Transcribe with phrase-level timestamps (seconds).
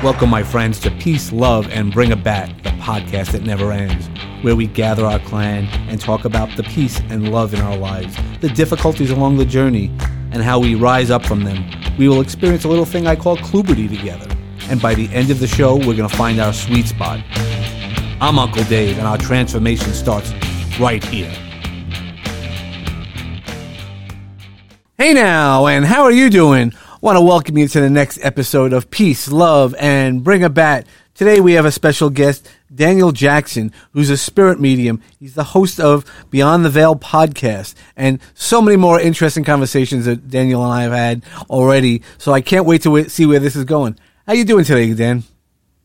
[0.00, 4.08] Welcome, my friends, to Peace, Love, and Bring a Bat, the podcast that never ends,
[4.44, 8.16] where we gather our clan and talk about the peace and love in our lives,
[8.40, 9.88] the difficulties along the journey,
[10.30, 11.68] and how we rise up from them.
[11.98, 14.32] We will experience a little thing I call Kluberty together,
[14.70, 17.18] and by the end of the show, we're going to find our sweet spot.
[18.20, 20.32] I'm Uncle Dave, and our transformation starts
[20.78, 21.34] right here.
[24.96, 26.72] Hey now, and how are you doing?
[27.00, 30.84] Want to welcome you to the next episode of Peace, Love, and Bring a Bat.
[31.14, 35.00] Today we have a special guest, Daniel Jackson, who's a spirit medium.
[35.20, 40.28] He's the host of Beyond the Veil podcast and so many more interesting conversations that
[40.28, 42.02] Daniel and I have had already.
[42.18, 43.96] So I can't wait to see where this is going.
[44.26, 45.22] How you doing today, Dan?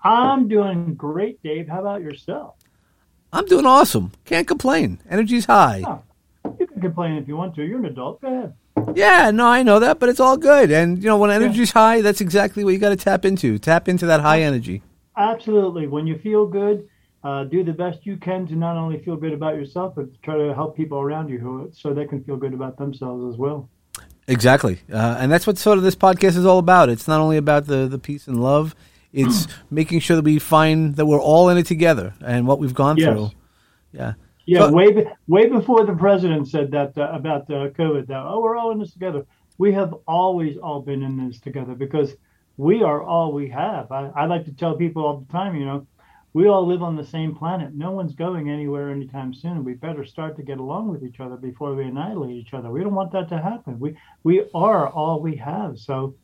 [0.03, 1.67] I'm doing great, Dave.
[1.67, 2.55] How about yourself?
[3.31, 4.13] I'm doing awesome.
[4.25, 4.99] Can't complain.
[5.07, 5.83] Energy's high.
[5.85, 6.01] Oh,
[6.59, 7.63] you can complain if you want to.
[7.63, 8.19] You're an adult.
[8.19, 8.55] Go ahead.
[8.95, 10.71] Yeah, no, I know that, but it's all good.
[10.71, 11.81] And you know, when energy's yeah.
[11.81, 13.57] high, that's exactly what you got to tap into.
[13.59, 14.81] Tap into that high energy.
[15.15, 15.87] Absolutely.
[15.87, 16.87] When you feel good,
[17.23, 20.37] uh, do the best you can to not only feel good about yourself, but try
[20.37, 23.69] to help people around you who so they can feel good about themselves as well.
[24.27, 26.89] Exactly, uh, and that's what sort of this podcast is all about.
[26.89, 28.75] It's not only about the the peace and love;
[29.13, 32.73] it's making sure that we find that we're all in it together and what we've
[32.73, 33.09] gone yes.
[33.09, 33.31] through.
[33.91, 34.13] Yeah.
[34.45, 38.07] Yeah, way way before the president said that uh, about uh, COVID.
[38.07, 39.25] That oh, we're all in this together.
[39.57, 42.15] We have always all been in this together because
[42.57, 43.91] we are all we have.
[43.91, 45.87] I, I like to tell people all the time, you know,
[46.33, 47.73] we all live on the same planet.
[47.73, 49.63] No one's going anywhere anytime soon.
[49.63, 52.69] We better start to get along with each other before we annihilate each other.
[52.69, 53.79] We don't want that to happen.
[53.79, 55.77] We we are all we have.
[55.77, 56.15] So,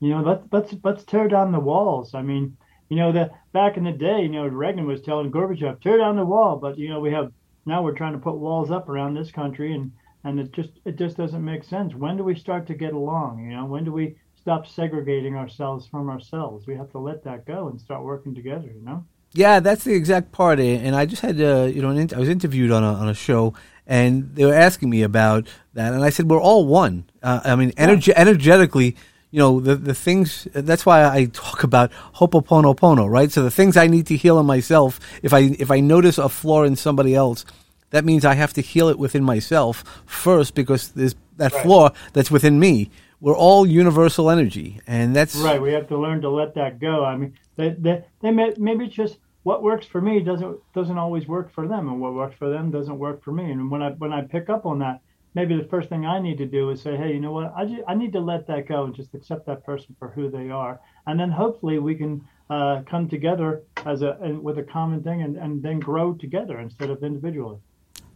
[0.00, 2.14] you know, let's let's let's tear down the walls.
[2.14, 2.56] I mean,
[2.88, 6.16] you know, that back in the day, you know, Reagan was telling Gorbachev, tear down
[6.16, 7.32] the wall, but you know, we have
[7.66, 9.92] now we're trying to put walls up around this country and
[10.24, 11.94] and it just it just doesn't make sense.
[11.94, 13.64] When do we start to get along you know?
[13.64, 16.66] When do we stop segregating ourselves from ourselves?
[16.66, 19.04] We have to let that go and start working together you know?
[19.32, 22.28] Yeah that's the exact part eh, and i just had uh, you know i was
[22.28, 23.52] interviewed on a, on a show
[23.86, 27.04] and they were asking me about that and i said we're all one.
[27.22, 28.14] Uh, i mean energe- yeah.
[28.16, 28.96] energetically
[29.34, 33.32] you know the the things that's why I talk about hopoponopono, right?
[33.32, 36.28] So the things I need to heal in myself, if I if I notice a
[36.28, 37.44] flaw in somebody else,
[37.90, 41.62] that means I have to heal it within myself first because there's that right.
[41.64, 42.90] flaw that's within me.
[43.20, 45.60] We're all universal energy, and that's right.
[45.60, 47.04] We have to learn to let that go.
[47.04, 50.96] I mean, they they, they may, maybe it's just what works for me doesn't doesn't
[50.96, 53.50] always work for them, and what works for them doesn't work for me.
[53.50, 55.00] And when I when I pick up on that,
[55.34, 57.52] maybe the first thing I need to do is say, hey, you know what?
[57.56, 60.30] I, just, I need to let that go and just accept that person for who
[60.30, 60.80] they are.
[61.06, 65.36] And then hopefully we can uh, come together as a with a common thing and,
[65.36, 67.58] and then grow together instead of individually.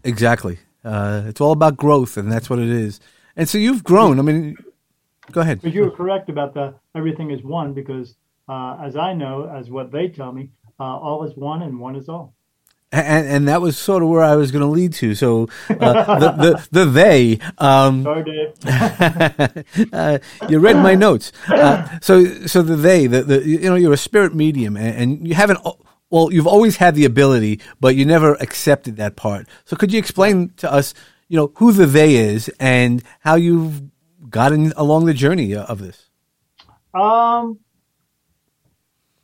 [0.05, 0.59] Exactly.
[0.84, 3.01] Uh, it's all about growth, and that's what it is.
[3.37, 4.19] And so you've grown.
[4.19, 4.56] I mean,
[5.33, 5.61] go ahead.
[5.62, 8.15] But you were correct about the everything is one because,
[8.49, 11.97] uh, as I know, as what they tell me, uh, all is one and one
[11.97, 12.35] is all
[12.91, 15.15] and, and that was sort of where I was going to lead to.
[15.15, 17.38] So uh, the, the, the they.
[17.59, 18.54] Um, Sorry,
[19.93, 20.19] uh,
[20.49, 21.32] you read my notes.
[21.49, 25.28] Uh, so so the they, the, the you know you're a spirit medium, and, and,
[25.28, 25.60] you haven't.
[26.10, 29.47] Well, you've always had the ability, but you never accepted that part.
[29.66, 30.94] So could you explain to us,
[31.28, 33.82] you know, who the they is and how you've
[34.31, 36.09] gotten along the journey of this?
[36.94, 37.59] Um,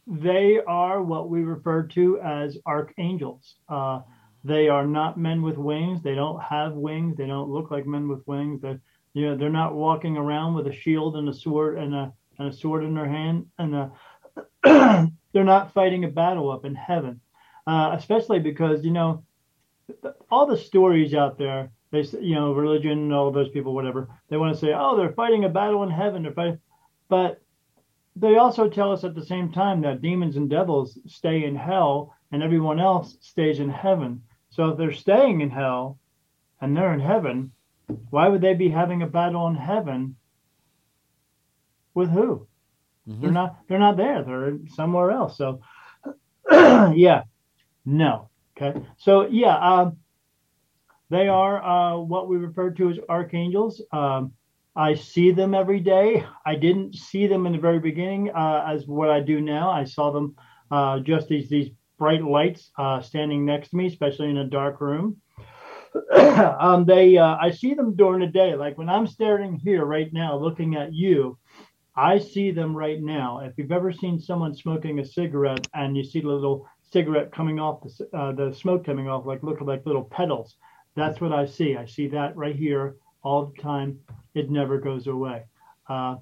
[0.07, 3.55] they are what we refer to as archangels.
[3.69, 4.01] Uh,
[4.45, 6.03] they are not men with wings.
[6.03, 7.17] They don't have wings.
[7.17, 8.61] They don't look like men with wings.
[8.61, 8.79] They,
[9.15, 12.49] you know, they're not walking around with a shield and a sword and a and
[12.49, 13.47] a sword in their hand.
[13.59, 13.93] And a,
[15.33, 17.21] they're not fighting a battle up in heaven.
[17.67, 19.25] Uh, especially because you know
[20.31, 21.71] all the stories out there.
[21.91, 24.09] They, you know, religion, all those people, whatever.
[24.29, 26.25] They want to say, oh, they're fighting a battle in heaven.
[26.25, 26.59] They're fighting,
[27.09, 27.41] but
[28.17, 32.15] they also tell us at the same time that demons and devils stay in hell
[32.31, 34.23] and everyone else stays in heaven.
[34.51, 35.99] So if they're staying in hell
[36.61, 37.53] and they're in heaven,
[38.11, 40.17] why would they be having a battle in heaven
[41.95, 42.47] with who?
[43.09, 43.21] Mm-hmm.
[43.21, 44.23] They're not they're not there.
[44.23, 45.37] They're somewhere else.
[45.37, 45.61] So
[46.51, 47.25] yeah.
[47.85, 48.31] No.
[48.57, 48.81] Okay.
[48.97, 49.99] So yeah, um,
[51.11, 53.83] they are uh, what we refer to as archangels.
[53.93, 54.33] Um,
[54.77, 56.25] I see them every day.
[56.45, 59.71] I didn't see them in the very beginning uh, as what I do now.
[59.71, 60.37] I saw them
[60.71, 64.81] uh, just these these bright lights uh, standing next to me, especially in a dark
[64.81, 65.21] room.
[66.17, 68.57] um, they uh, I see them during the day.
[68.57, 71.39] Like when I'm staring here right now, looking at you,
[71.95, 73.41] I see them right now.
[73.41, 77.61] If you've ever seen someone smoking a cigarette and you see the little cigarette coming
[77.61, 80.57] off, the, uh, the smoke coming off, like look like little petals,
[80.97, 81.77] that's what I see.
[81.77, 83.99] I see that right here all the time
[84.35, 85.45] it never goes away.
[85.89, 86.17] Uh,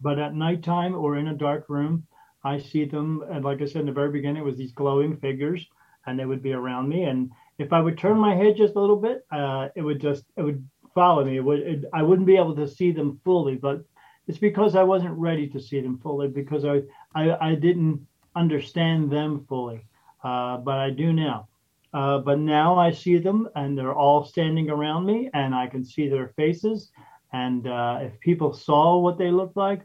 [0.00, 2.06] but at nighttime or in a dark room,
[2.44, 5.16] I see them, and like I said in the very beginning, it was these glowing
[5.16, 5.66] figures,
[6.06, 7.04] and they would be around me.
[7.04, 10.24] And if I would turn my head just a little bit, uh, it would just
[10.36, 10.64] it would
[10.94, 11.36] follow me.
[11.36, 13.84] It would it, I wouldn't be able to see them fully, but
[14.28, 16.82] it's because I wasn't ready to see them fully because I
[17.14, 18.06] I, I didn't
[18.36, 19.84] understand them fully,
[20.22, 21.48] uh, but I do now.
[21.92, 25.84] Uh, but now I see them, and they're all standing around me, and I can
[25.84, 26.90] see their faces.
[27.32, 29.82] And uh, if people saw what they looked like,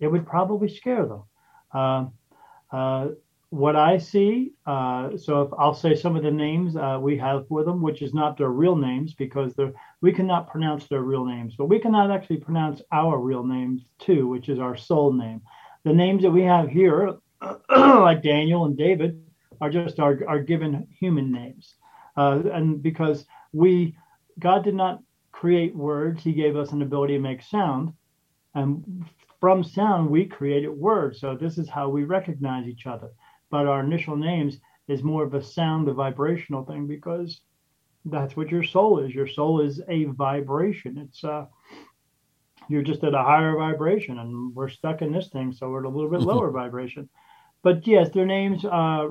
[0.00, 1.22] it would probably scare them.
[1.72, 2.06] Uh,
[2.72, 3.08] uh,
[3.50, 7.46] what I see, uh, so if I'll say some of the names uh, we have
[7.48, 9.54] for them, which is not their real names because
[10.00, 14.26] we cannot pronounce their real names, but we cannot actually pronounce our real names too,
[14.26, 15.42] which is our soul name.
[15.84, 17.14] The names that we have here,
[17.68, 19.22] like Daniel and David,
[19.62, 21.76] are just our, our given human names.
[22.16, 23.24] Uh, and because
[23.54, 23.96] we,
[24.38, 25.00] God did not
[25.32, 27.94] create words, He gave us an ability to make sound.
[28.54, 29.06] And
[29.40, 31.18] from sound, we created words.
[31.20, 33.12] So this is how we recognize each other
[33.52, 37.42] but our initial names is more of a sound, a vibrational thing because
[38.06, 39.14] that's what your soul is.
[39.14, 40.98] Your soul is a vibration.
[40.98, 41.44] It's uh,
[42.68, 45.84] you're just at a higher vibration, and we're stuck in this thing, so we're at
[45.84, 46.30] a little bit mm-hmm.
[46.30, 47.08] lower vibration.
[47.62, 49.08] But yes, their names, uh,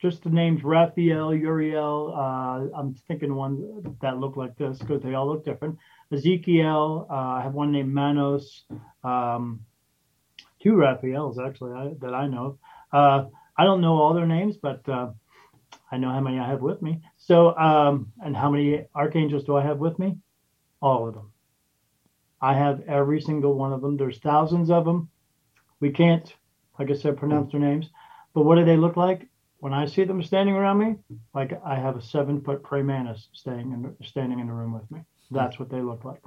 [0.00, 2.14] just the names Raphael, Uriel.
[2.16, 5.76] Uh, I'm thinking one that look like this because they all look different.
[6.10, 7.06] Ezekiel.
[7.10, 8.64] Uh, I have one named Manos.
[9.04, 9.60] Um,
[10.62, 12.58] two Raphaels actually I, that I know.
[12.92, 13.26] Uh,
[13.56, 15.10] I don't know all their names, but uh,
[15.92, 17.02] I know how many I have with me.
[17.18, 20.16] So, um, and how many archangels do I have with me?
[20.80, 21.32] All of them.
[22.40, 23.98] I have every single one of them.
[23.98, 25.10] There's thousands of them.
[25.78, 26.32] We can't,
[26.78, 27.90] like I said, pronounce their names.
[28.32, 29.29] But what do they look like?
[29.60, 30.96] When I see them standing around me,
[31.34, 34.90] like I have a seven foot praying mantis staying in, standing in the room with
[34.90, 35.00] me.
[35.30, 36.22] That's what they look like.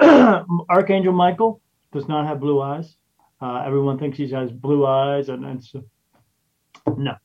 [0.68, 1.60] Archangel Michael
[1.92, 2.94] does not have blue eyes.
[3.40, 5.82] Uh, everyone thinks he has blue eyes, and, and so
[6.96, 7.16] no.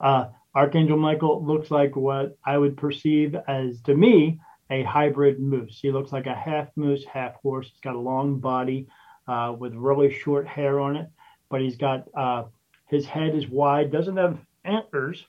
[0.00, 4.40] Uh, Archangel Michael looks like what I would perceive as, to me,
[4.70, 5.78] a hybrid moose.
[5.82, 7.68] He looks like a half moose, half horse.
[7.70, 8.86] He's got a long body
[9.26, 11.08] uh, with really short hair on it,
[11.50, 12.44] but he's got uh,
[12.86, 15.26] his head is wide, doesn't have antlers,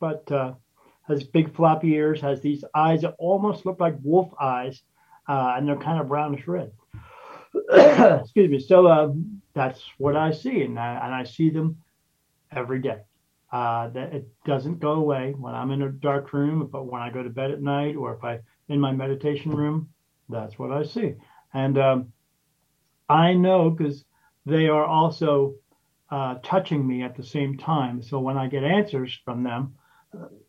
[0.00, 0.54] but uh,
[1.08, 4.82] has big floppy ears, has these eyes that almost look like wolf eyes,
[5.28, 6.72] uh, and they're kind of brownish red.
[7.72, 8.58] Excuse me.
[8.58, 11.78] So um, that's what I see, and I, and I see them
[12.52, 13.00] every day.
[13.52, 17.10] Uh, that it doesn't go away when I'm in a dark room, but when I
[17.10, 19.90] go to bed at night or if I in my meditation room,
[20.28, 21.14] that's what I see.
[21.52, 22.12] And um,
[23.08, 24.04] I know because
[24.44, 25.54] they are also
[26.14, 28.00] uh, touching me at the same time.
[28.00, 29.74] So when I get answers from them,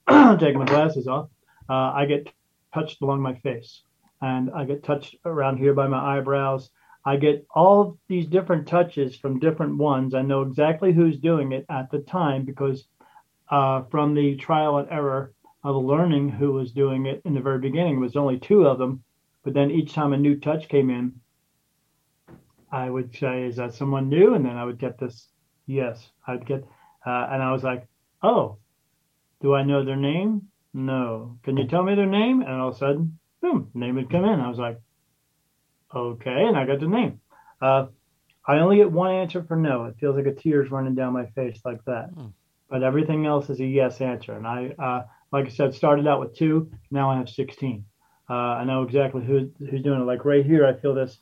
[0.40, 1.30] taking my glasses off,
[1.68, 2.32] uh, I get
[2.72, 3.82] touched along my face
[4.22, 6.70] and I get touched around here by my eyebrows.
[7.04, 10.14] I get all these different touches from different ones.
[10.14, 12.86] I know exactly who's doing it at the time because
[13.50, 15.34] uh, from the trial and error
[15.64, 17.98] of learning who was doing it in the very beginning.
[17.98, 19.04] It was only two of them,
[19.44, 21.14] but then each time a new touch came in,
[22.72, 25.28] I would say, "Is that someone new?" And then I would get this,
[25.66, 26.64] "Yes." I'd get,
[27.06, 27.88] uh, and I was like,
[28.22, 28.58] "Oh,
[29.42, 30.50] do I know their name?
[30.74, 31.38] No.
[31.44, 34.26] Can you tell me their name?" And all of a sudden, boom, name would come
[34.26, 34.40] in.
[34.40, 34.80] I was like,
[35.94, 37.20] "Okay," and I got the name.
[37.62, 37.88] Uh,
[38.46, 39.86] I only get one answer for no.
[39.86, 42.10] It feels like a tear's running down my face like that.
[42.10, 42.28] Hmm
[42.70, 44.34] but everything else is a yes answer.
[44.34, 46.72] And I, uh, like I said, started out with two.
[46.92, 47.86] Now I have 16.
[48.30, 50.06] Uh, I know exactly who, who's doing it.
[50.06, 51.20] Like right here, I feel this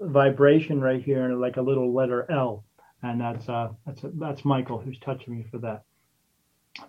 [0.00, 2.64] vibration right here, and like a little letter L,
[3.04, 5.84] and that's uh, that's that's Michael who's touching me for that.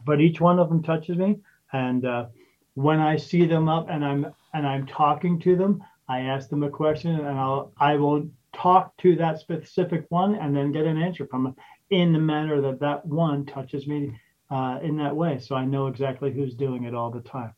[0.05, 1.39] But each one of them touches me,
[1.74, 2.25] and uh,
[2.74, 6.63] when I see them up and I'm and I'm talking to them, I ask them
[6.63, 10.98] a question, and I'll I will talk to that specific one and then get an
[10.98, 11.55] answer from them
[11.89, 14.17] in the manner that that one touches me
[14.50, 15.39] uh, in that way.
[15.39, 17.53] So I know exactly who's doing it all the time.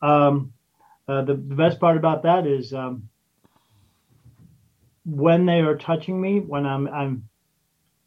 [0.00, 0.52] Um,
[1.08, 3.08] uh, the, the, best part about that is um,
[5.04, 7.27] when they are touching me, when I'm, I'm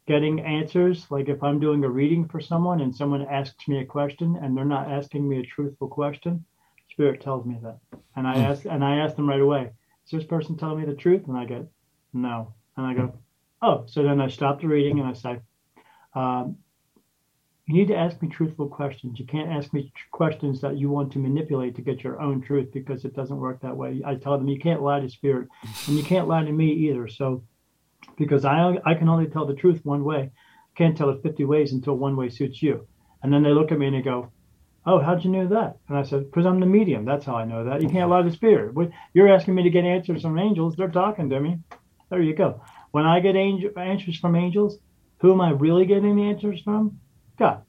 [0.06, 3.84] getting answers, like if I'm doing a reading for someone and someone asks me a
[3.84, 6.44] question and they're not asking me a truthful question,
[6.90, 7.78] spirit tells me that.
[8.16, 8.44] And I hmm.
[8.44, 9.70] ask and I ask them right away,
[10.04, 11.22] is this person telling me the truth?
[11.28, 11.66] And I get,
[12.12, 12.54] no.
[12.76, 13.14] And I go,
[13.60, 15.40] oh, so then I stop the reading and I say,
[16.14, 16.56] um,
[17.66, 19.18] you need to ask me truthful questions.
[19.18, 22.72] You can't ask me questions that you want to manipulate to get your own truth
[22.72, 24.02] because it doesn't work that way.
[24.04, 25.48] I tell them you can't lie to spirit,
[25.86, 27.06] and you can't lie to me either.
[27.08, 27.44] So,
[28.16, 30.30] because I I can only tell the truth one way,
[30.76, 32.86] can't tell it 50 ways until one way suits you.
[33.22, 34.32] And then they look at me and they go,
[34.86, 37.04] "Oh, how'd you know that?" And I said, "Because I'm the medium.
[37.04, 37.82] That's how I know that.
[37.82, 38.74] You can't lie to spirit.
[39.14, 40.76] You're asking me to get answers from angels.
[40.76, 41.58] They're talking to me.
[42.10, 42.60] There you go.
[42.90, 44.78] When I get angel, answers from angels,
[45.18, 46.98] Who am I really getting the answers from?
[47.38, 47.62] God.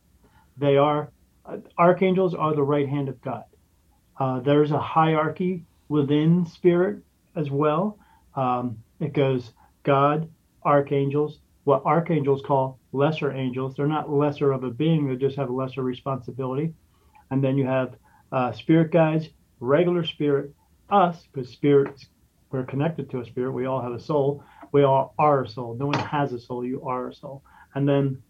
[0.58, 1.12] They are
[1.46, 3.44] uh, archangels are the right hand of God.
[4.20, 7.04] Uh, there's a hierarchy within spirit
[7.36, 7.98] as well.
[8.36, 9.52] Um, it goes
[9.84, 10.30] God,
[10.63, 13.75] archangels, what archangels call lesser angels.
[13.75, 16.74] They're not lesser of a being, they just have a lesser responsibility.
[17.32, 17.96] And then you have
[18.32, 20.54] uh, spirit guides, regular spirit,
[20.90, 22.08] us, because spirits,
[22.52, 23.52] we're connected to a spirit.
[23.52, 24.44] We all have a soul.
[24.72, 25.75] We all are a soul.
[25.80, 26.63] No one has a soul.
[26.63, 27.44] You are a soul.
[27.74, 28.22] And then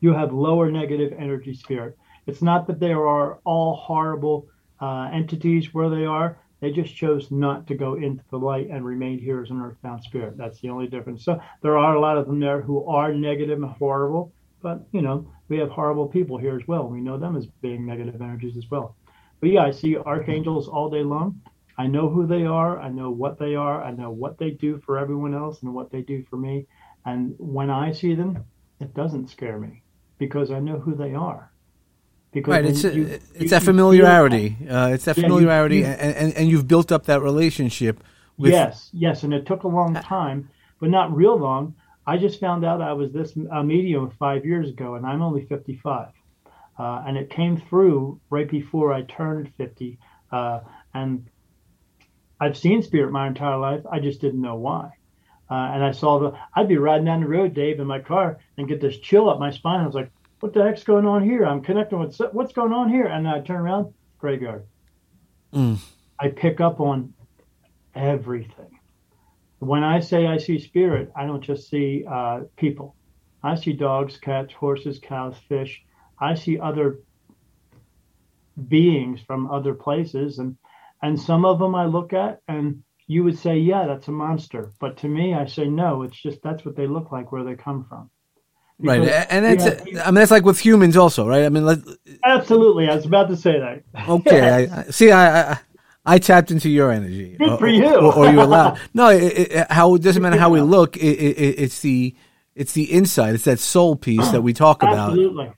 [0.00, 1.96] you have lower negative energy spirit.
[2.26, 4.48] It's not that they are all horrible
[4.80, 6.38] uh, entities where they are.
[6.60, 10.02] They just chose not to go into the light and remain here as an earthbound
[10.04, 10.36] spirit.
[10.36, 11.24] That's the only difference.
[11.24, 15.00] So there are a lot of them there who are negative and horrible, but you
[15.00, 16.86] know, we have horrible people here as well.
[16.86, 18.94] We know them as being negative energies as well.
[19.40, 21.40] But yeah, I see archangels all day long.
[21.78, 22.78] I know who they are.
[22.78, 23.82] I know what they are.
[23.82, 26.66] I know what they do for everyone else and what they do for me.
[27.06, 28.44] And when I see them,
[28.80, 29.82] it doesn't scare me
[30.18, 31.49] because I know who they are.
[32.32, 34.56] Because right, it's a, you, it's you, that familiarity.
[34.68, 38.02] Uh, it's that yeah, familiarity, you, and, and and you've built up that relationship.
[38.38, 40.48] With yes, yes, and it took a long time,
[40.80, 41.74] but not real long.
[42.06, 45.44] I just found out I was this a medium five years ago, and I'm only
[45.46, 46.08] 55,
[46.78, 49.98] uh, and it came through right before I turned 50,
[50.32, 50.60] uh,
[50.94, 51.28] and
[52.40, 53.82] I've seen spirit my entire life.
[53.90, 54.92] I just didn't know why.
[55.50, 58.38] Uh, and I saw the, I'd be riding down the road, Dave, in my car
[58.56, 59.80] and get this chill up my spine.
[59.80, 60.10] I was like,
[60.40, 61.44] what the heck's going on here?
[61.44, 63.06] I'm connecting with what's going on here.
[63.06, 64.66] And I turn around, graveyard.
[65.52, 65.78] Mm.
[66.18, 67.14] I pick up on
[67.94, 68.78] everything.
[69.58, 72.96] When I say I see spirit, I don't just see uh, people.
[73.42, 75.82] I see dogs, cats, horses, cows, fish.
[76.18, 77.00] I see other
[78.68, 80.56] beings from other places, and
[81.02, 84.72] and some of them I look at, and you would say, yeah, that's a monster.
[84.78, 86.02] But to me, I say no.
[86.02, 88.10] It's just that's what they look like, where they come from
[88.80, 91.44] right, and that's I mean that's like with humans also, right?
[91.44, 91.78] I mean, let,
[92.24, 92.88] absolutely.
[92.88, 93.82] I was about to say that.
[94.08, 95.58] okay, I, I, see, I, I,
[96.04, 97.36] I tapped into your energy.
[97.38, 97.94] Good for you.
[97.94, 98.78] Or, or you allowed?
[98.94, 100.96] No, it, it, how it doesn't matter how we look.
[100.96, 102.14] It, it's the
[102.54, 103.34] it's the inside.
[103.34, 105.10] It's that soul piece that we talk about.
[105.10, 105.52] Absolutely.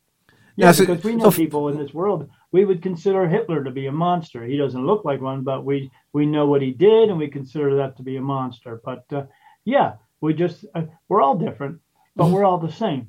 [0.57, 2.29] Yeah, now, so, because we know so, people in this world.
[2.50, 4.45] We would consider Hitler to be a monster.
[4.45, 7.76] He doesn't look like one, but we we know what he did, and we consider
[7.76, 8.81] that to be a monster.
[8.85, 9.25] But uh,
[9.64, 11.81] yeah, we just uh, we're all different
[12.16, 12.35] but mm-hmm.
[12.35, 13.09] we're all the same.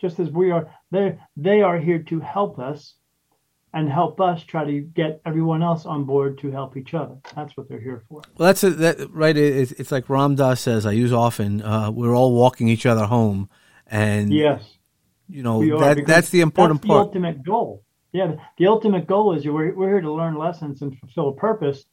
[0.00, 2.94] Just as we are, they they are here to help us
[3.74, 7.16] and help us try to get everyone else on board to help each other.
[7.34, 8.22] That's what they're here for.
[8.36, 9.36] Well, that's a, that right.
[9.36, 10.84] It's, it's like Ram Dass says.
[10.84, 11.62] I use often.
[11.62, 13.48] Uh, we're all walking each other home,
[13.86, 14.62] and yes,
[15.28, 17.12] you know that that's the important that's part.
[17.12, 17.82] The ultimate goal.
[18.12, 21.34] Yeah, the, the ultimate goal is we're we're here to learn lessons and fulfill a
[21.34, 21.84] purpose,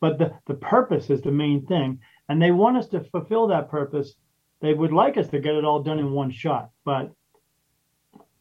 [0.00, 3.70] but the the purpose is the main thing, and they want us to fulfill that
[3.70, 4.14] purpose
[4.60, 7.12] they would like us to get it all done in one shot, but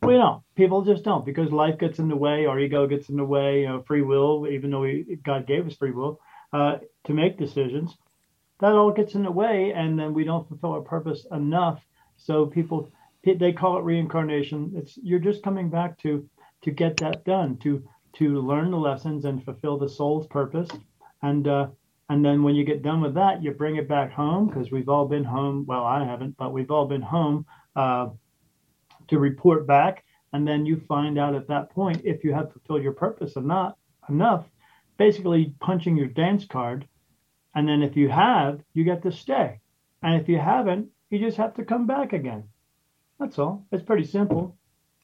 [0.01, 0.43] we don't.
[0.55, 3.61] People just don't because life gets in the way, our ego gets in the way,
[3.61, 6.19] you know, free will, even though we, God gave us free will
[6.53, 7.97] uh, to make decisions,
[8.59, 11.83] that all gets in the way, and then we don't fulfill our purpose enough.
[12.17, 12.89] So people,
[13.23, 14.73] they call it reincarnation.
[14.75, 16.27] It's you're just coming back to
[16.61, 20.69] to get that done, to to learn the lessons and fulfill the soul's purpose,
[21.21, 21.67] and uh,
[22.09, 24.89] and then when you get done with that, you bring it back home because we've
[24.89, 25.65] all been home.
[25.65, 27.45] Well, I haven't, but we've all been home
[27.75, 28.09] uh,
[29.07, 30.03] to report back.
[30.31, 33.41] And then you find out at that point if you have fulfilled your purpose or
[33.41, 34.45] not enough,
[34.97, 36.87] basically punching your dance card.
[37.55, 39.59] And then if you have, you get to stay.
[40.03, 42.43] And if you haven't, you just have to come back again.
[43.19, 43.65] That's all.
[43.71, 44.57] It's pretty simple.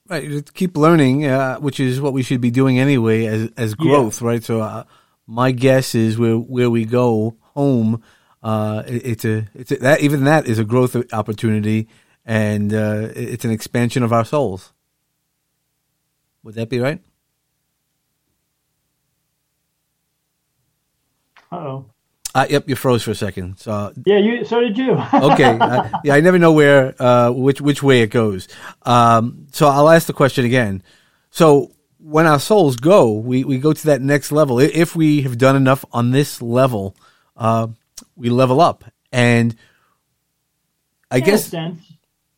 [0.08, 0.53] Right.
[0.53, 4.27] Keep learning, uh, which is what we should be doing anyway as, as growth, yeah.
[4.27, 4.43] right?
[4.43, 4.84] So, uh,
[5.31, 8.03] my guess is where where we go home,
[8.43, 11.88] uh, it, it's a it's a, that even that is a growth opportunity,
[12.25, 14.73] and uh, it's an expansion of our souls.
[16.43, 17.01] Would that be right?
[21.51, 21.85] Uh-oh.
[22.33, 23.57] Uh, yep, you froze for a second.
[23.57, 24.43] So yeah, you.
[24.43, 24.91] So did you.
[25.13, 25.57] okay.
[25.57, 28.50] Uh, yeah, I never know where, uh, which which way it goes.
[28.83, 30.83] Um, so I'll ask the question again.
[31.29, 31.71] So
[32.03, 34.60] when our souls go, we, we go to that next level.
[34.60, 36.96] If we have done enough on this level,
[37.38, 37.67] uh,
[38.15, 38.84] we level up.
[39.12, 39.55] And
[41.12, 41.93] I in guess, a sense,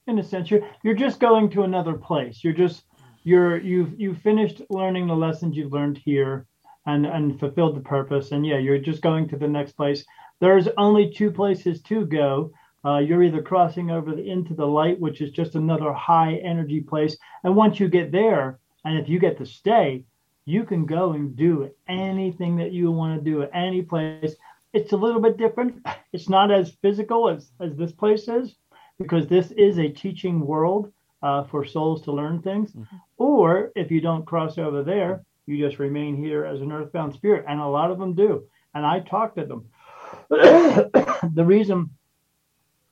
[0.08, 2.44] in a sense, you're you're just going to another place.
[2.44, 2.84] You're just
[3.24, 6.46] you're you've you've finished learning the lessons you've learned here,
[6.86, 8.32] and and fulfilled the purpose.
[8.32, 10.04] And yeah, you're just going to the next place.
[10.40, 12.52] There's only two places to go.
[12.86, 16.82] Uh, you're either crossing over the, into the light, which is just another high energy
[16.82, 20.06] place, and once you get there, and if you get to stay,
[20.46, 24.36] you can go and do anything that you want to do at any place.
[24.74, 25.86] It's a little bit different.
[26.12, 28.56] It's not as physical as, as this place is,
[29.00, 32.72] because this is a teaching world uh, for souls to learn things.
[32.72, 32.96] Mm-hmm.
[33.18, 37.46] Or if you don't cross over there, you just remain here as an earthbound spirit.
[37.48, 38.44] And a lot of them do.
[38.74, 39.66] And I talk to them.
[40.30, 41.92] the reason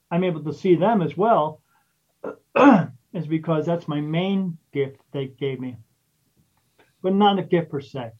[0.09, 1.61] I'm able to see them as well
[3.13, 5.77] is because that's my main gift they gave me.
[7.01, 8.11] But not a gift per se.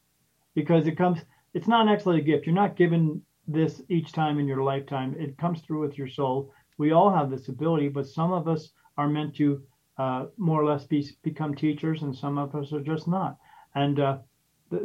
[0.54, 1.20] Because it comes,
[1.54, 2.46] it's not actually a gift.
[2.46, 5.14] You're not given this each time in your lifetime.
[5.18, 6.52] It comes through with your soul.
[6.78, 9.62] We all have this ability, but some of us are meant to
[9.98, 13.36] uh, more or less be, become teachers, and some of us are just not.
[13.74, 14.18] And uh,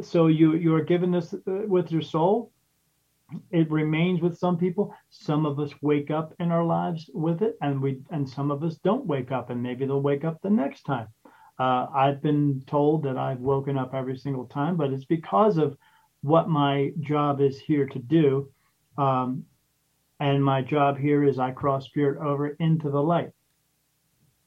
[0.00, 2.52] so you you are given this uh, with your soul.
[3.50, 4.94] It remains with some people.
[5.10, 8.62] Some of us wake up in our lives with it, and we and some of
[8.62, 11.08] us don't wake up, and maybe they'll wake up the next time.
[11.58, 15.76] Uh, I've been told that I've woken up every single time, but it's because of
[16.22, 18.50] what my job is here to do.
[18.96, 19.44] Um,
[20.20, 23.30] and my job here is I cross spirit over into the light.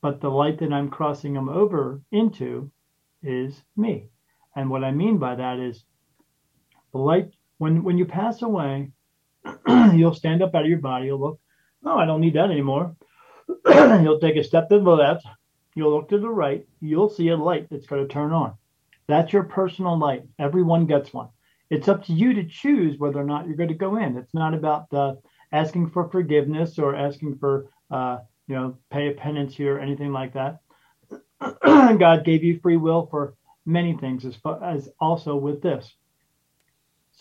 [0.02, 2.72] But the light that I'm crossing them over into
[3.24, 4.10] is me.
[4.56, 5.86] And what I mean by that is
[6.92, 8.89] the light, when, when you pass away,
[9.94, 11.39] you'll stand up out of your body, you'll look,
[11.86, 12.96] oh, I don't need that anymore.
[13.68, 15.27] you'll take a step to the left,
[15.75, 18.56] you'll look to the right, you'll see a light that's going to turn on.
[19.08, 20.24] That's your personal light.
[20.39, 21.30] Everyone gets one.
[21.70, 24.18] It's up to you to choose whether or not you're going to go in.
[24.18, 25.13] It's not about uh,
[25.51, 30.12] asking for forgiveness or asking for, uh, you know, pay a penance here or anything
[30.12, 30.62] like that.
[31.63, 33.36] God gave you free will for
[33.68, 35.94] many things, as, as also with this.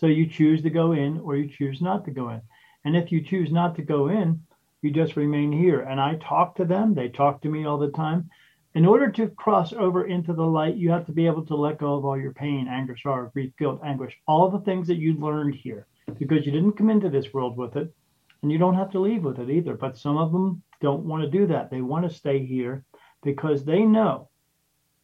[0.01, 2.41] So you choose to go in or you choose not to go in.
[2.83, 4.41] And if you choose not to go in,
[4.81, 5.79] you just remain here.
[5.79, 8.29] And I talk to them, they talk to me all the time
[8.73, 11.77] in order to cross over into the light, you have to be able to let
[11.77, 15.13] go of all your pain, anger, sorrow, grief, guilt, anguish, all the things that you
[15.15, 17.93] learned here, because you didn't come into this world with it,
[18.41, 19.75] and you don't have to leave with it either.
[19.75, 21.69] But some of them don't want to do that.
[21.69, 22.85] They want to stay here
[23.23, 24.29] because they know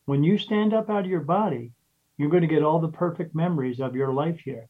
[0.05, 1.73] when you stand up out of your body,
[2.17, 4.69] you're going to get all the perfect memories of your life here.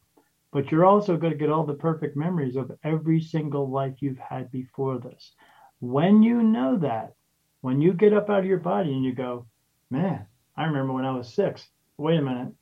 [0.50, 4.18] But you're also going to get all the perfect memories of every single life you've
[4.18, 5.32] had before this.
[5.80, 7.14] When you know that,
[7.60, 9.46] when you get up out of your body and you go,
[9.90, 11.68] man, I remember when I was six.
[11.98, 12.52] Wait a minute.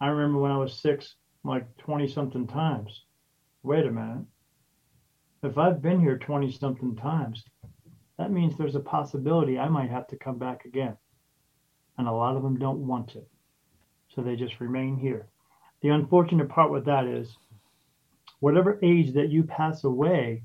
[0.00, 3.04] I remember when I was six, like 20 something times.
[3.62, 4.24] Wait a minute.
[5.42, 7.44] If I've been here 20 something times,
[8.18, 10.96] that means there's a possibility I might have to come back again.
[11.96, 13.22] And a lot of them don't want to.
[14.14, 15.28] So they just remain here.
[15.80, 17.36] The unfortunate part with that is
[18.40, 20.42] whatever age that you pass away,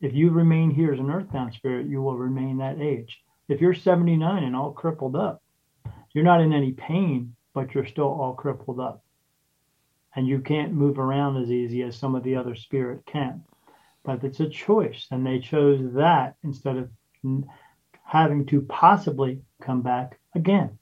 [0.00, 3.20] if you remain here as an earthbound spirit, you will remain that age.
[3.48, 5.42] If you're 79 and all crippled up,
[6.12, 9.02] you're not in any pain, but you're still all crippled up.
[10.14, 13.42] And you can't move around as easy as some of the other spirit can.
[14.04, 16.90] But it's a choice, and they chose that instead of
[18.04, 20.78] having to possibly come back again.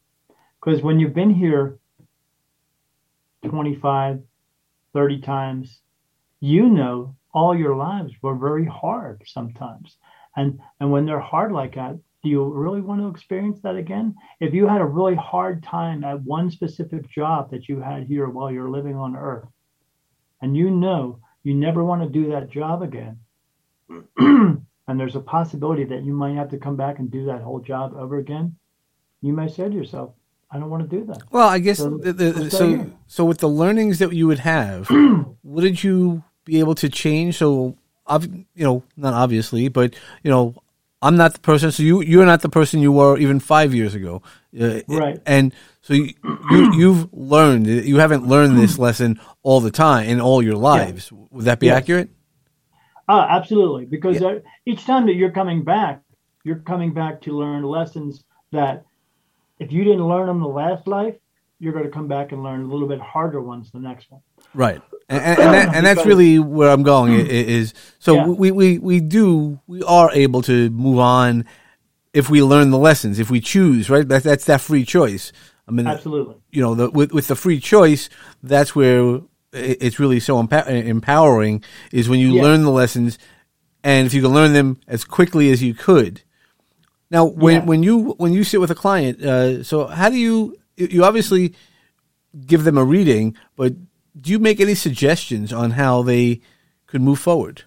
[0.60, 1.78] Because when you've been here
[3.48, 4.22] 25,
[4.92, 5.80] 30 times,
[6.40, 9.98] you know all your lives were very hard sometimes.
[10.36, 14.14] And and when they're hard like that, do you really want to experience that again?
[14.40, 18.28] If you had a really hard time at one specific job that you had here
[18.28, 19.48] while you're living on earth,
[20.40, 23.18] and you know you never want to do that job again,
[24.18, 27.60] and there's a possibility that you might have to come back and do that whole
[27.60, 28.56] job over again,
[29.20, 30.14] you may say to yourself,
[30.50, 31.22] I don't want to do that.
[31.30, 31.98] Well, I guess so.
[31.98, 34.88] The, the, so, so with the learnings that you would have,
[35.42, 37.36] what did you be able to change.
[37.36, 37.76] So,
[38.22, 40.54] you know, not obviously, but you know,
[41.02, 41.70] I'm not the person.
[41.70, 44.22] So you you're not the person you were even five years ago,
[44.58, 45.20] uh, right?
[45.26, 46.14] And so you,
[46.50, 47.66] you have learned.
[47.66, 51.10] You haven't learned this lesson all the time in all your lives.
[51.12, 51.18] Yeah.
[51.32, 51.76] Would that be yes.
[51.76, 52.08] accurate?
[53.08, 54.38] Uh, absolutely, because yeah.
[54.64, 56.02] each time that you're coming back,
[56.42, 58.84] you're coming back to learn lessons that
[59.58, 61.14] if you didn't learn them the last life,
[61.58, 64.20] you're going to come back and learn a little bit harder ones the next one.
[64.54, 68.26] Right and, and, and, that, and that's really where I'm going is so yeah.
[68.26, 71.44] we, we, we do we are able to move on
[72.12, 75.32] if we learn the lessons if we choose right that, that's that free choice
[75.68, 78.08] I mean absolutely you know the, with with the free choice
[78.42, 79.20] that's where
[79.52, 82.42] it's really so empowering is when you yeah.
[82.42, 83.18] learn the lessons
[83.84, 86.22] and if you can learn them as quickly as you could
[87.10, 87.64] now when yeah.
[87.64, 91.54] when you when you sit with a client uh, so how do you you obviously
[92.46, 93.74] give them a reading but
[94.20, 96.40] do you make any suggestions on how they
[96.86, 97.62] could move forward?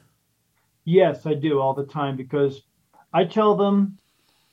[0.86, 2.64] Yes, I do all the time because
[3.14, 3.98] I tell them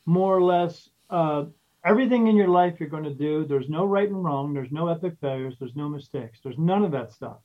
[0.04, 1.46] more or less uh,
[1.84, 3.46] everything in your life you're going to do.
[3.46, 4.52] There's no right and wrong.
[4.52, 5.54] There's no epic failures.
[5.58, 6.40] There's no mistakes.
[6.42, 7.38] There's none of that stuff.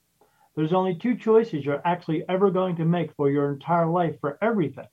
[0.56, 4.38] there's only two choices you're actually ever going to make for your entire life for
[4.41, 4.88] everything.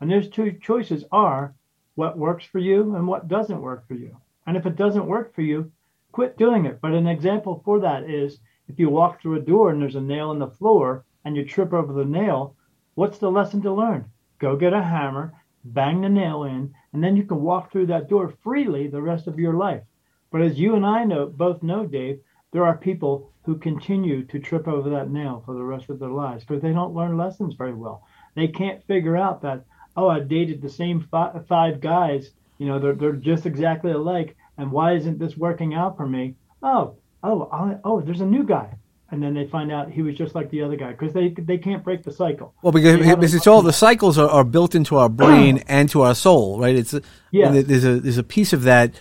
[0.00, 1.54] And those two choices are
[1.94, 4.16] what works for you and what doesn't work for you.
[4.46, 5.70] And if it doesn't work for you,
[6.12, 6.80] quit doing it.
[6.80, 10.00] But an example for that is if you walk through a door and there's a
[10.00, 12.56] nail in the floor and you trip over the nail,
[12.94, 14.10] what's the lesson to learn?
[14.38, 15.32] Go get a hammer,
[15.64, 19.26] bang the nail in, and then you can walk through that door freely the rest
[19.26, 19.82] of your life.
[20.30, 22.20] But as you and I know, both know, Dave,
[22.52, 26.10] there are people who continue to trip over that nail for the rest of their
[26.10, 28.06] lives because they don't learn lessons very well.
[28.34, 29.64] They can't figure out that,
[29.96, 34.36] oh, I dated the same five, five guys, you know, they're, they're just exactly alike.
[34.58, 36.34] And why isn't this working out for me?
[36.62, 38.76] Oh, oh, I, oh, there's a new guy.
[39.10, 41.58] And then they find out he was just like the other guy because they they
[41.58, 42.54] can't break the cycle.
[42.62, 46.14] Well, because, it's all the cycles are, are built into our brain and to our
[46.14, 46.74] soul, right?
[46.74, 46.94] It's
[47.30, 47.50] yeah.
[47.50, 48.94] There's a there's a piece of that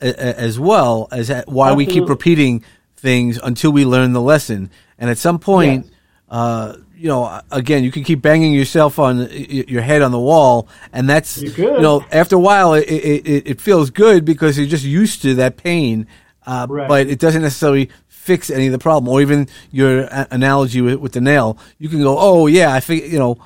[0.00, 1.74] as well as why Absolutely.
[1.74, 2.64] we keep repeating
[2.96, 4.70] things until we learn the lesson.
[4.98, 5.94] And at some point, yes.
[6.30, 10.68] uh, you know, again, you can keep banging yourself on your head on the wall,
[10.92, 14.66] and that's you, you know, after a while, it, it, it, feels good because you're
[14.66, 16.08] just used to that pain,
[16.44, 16.88] uh, right.
[16.88, 19.08] but it doesn't necessarily fix any of the problem.
[19.08, 23.04] Or even your analogy with, with the nail, you can go, oh yeah, I think
[23.04, 23.38] you know,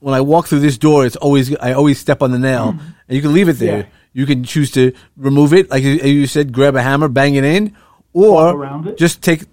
[0.00, 2.86] when I walk through this door, it's always I always step on the nail, mm-hmm.
[3.08, 3.78] and you can leave it there.
[3.78, 3.86] Yeah.
[4.12, 7.74] You can choose to remove it, like you said, grab a hammer, bang it in,
[8.12, 9.44] or just take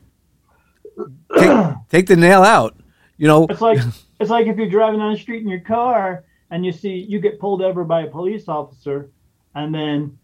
[1.37, 2.75] take take the nail out.
[3.17, 3.80] You know, it's like
[4.19, 7.19] it's like if you're driving down the street in your car and you see you
[7.19, 9.10] get pulled over by a police officer,
[9.54, 10.17] and then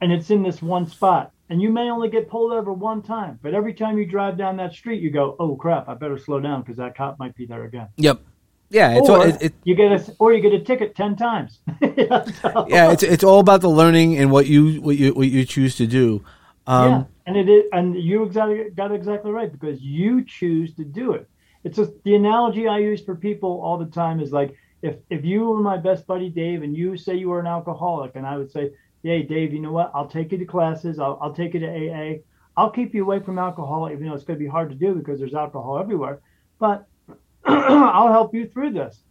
[0.00, 3.38] and it's in this one spot, and you may only get pulled over one time,
[3.42, 6.40] but every time you drive down that street, you go, "Oh crap, I better slow
[6.40, 8.20] down because that cop might be there again." Yep.
[8.70, 11.16] Yeah, it's or all, it, it, you get a or you get a ticket ten
[11.16, 11.60] times.
[11.80, 12.66] yeah, so.
[12.68, 15.76] yeah, it's it's all about the learning and what you what you what you choose
[15.76, 16.22] to do.
[16.66, 20.84] Um, yeah, and it is, and you exactly got exactly right because you choose to
[20.84, 21.28] do it.
[21.64, 25.24] It's just the analogy I use for people all the time is like if if
[25.24, 28.36] you were my best buddy Dave and you say you were an alcoholic and I
[28.36, 28.70] would say,
[29.02, 29.90] "Hey Dave, you know what?
[29.94, 30.98] I'll take you to classes.
[30.98, 32.18] I'll I'll take you to AA.
[32.56, 34.94] I'll keep you away from alcohol, even though it's going to be hard to do
[34.94, 36.20] because there's alcohol everywhere.
[36.58, 36.86] But
[37.44, 39.02] I'll help you through this.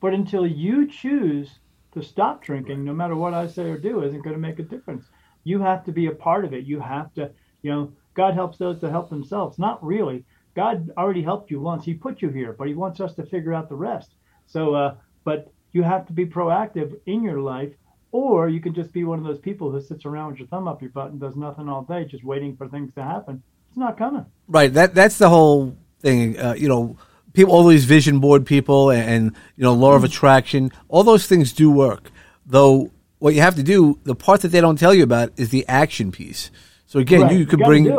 [0.00, 1.58] But until you choose
[1.92, 4.62] to stop drinking, no matter what I say or do, isn't going to make a
[4.62, 5.06] difference
[5.46, 6.64] you have to be a part of it.
[6.64, 7.30] You have to,
[7.62, 9.60] you know, God helps those to help themselves.
[9.60, 10.24] Not really.
[10.56, 11.84] God already helped you once.
[11.84, 14.10] He put you here, but He wants us to figure out the rest.
[14.46, 17.72] So, uh, but you have to be proactive in your life,
[18.10, 20.66] or you can just be one of those people who sits around with your thumb
[20.66, 23.42] up your butt and does nothing all day, just waiting for things to happen.
[23.68, 24.24] It's not coming.
[24.48, 24.72] Right.
[24.72, 26.38] That that's the whole thing.
[26.38, 26.96] Uh, you know,
[27.34, 30.06] people, all these vision board people, and, and you know, law of mm-hmm.
[30.06, 30.72] attraction.
[30.88, 32.10] All those things do work,
[32.46, 35.50] though what you have to do, the part that they don't tell you about is
[35.50, 36.50] the action piece.
[36.86, 37.32] So again, right.
[37.32, 37.92] you, you could bring.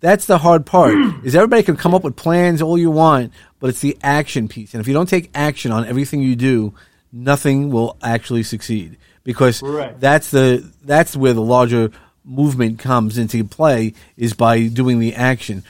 [0.00, 0.94] That's the hard part.
[1.24, 4.74] is everybody can come up with plans all you want, but it's the action piece.
[4.74, 6.74] And if you don't take action on everything you do,
[7.12, 9.62] nothing will actually succeed because
[9.98, 11.90] that's the that's where the larger
[12.24, 15.64] movement comes into play is by doing the action.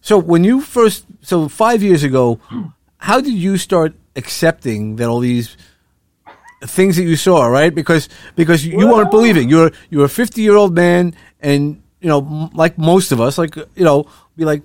[0.00, 2.40] So when you first so 5 years ago,
[2.98, 5.56] how did you start accepting that all these
[6.62, 7.74] things that you saw, right?
[7.74, 9.48] Because because you, well, weren't believing.
[9.48, 13.56] You're you're a 50 year old man, and you know, like most of us, like
[13.56, 14.62] you know, be like,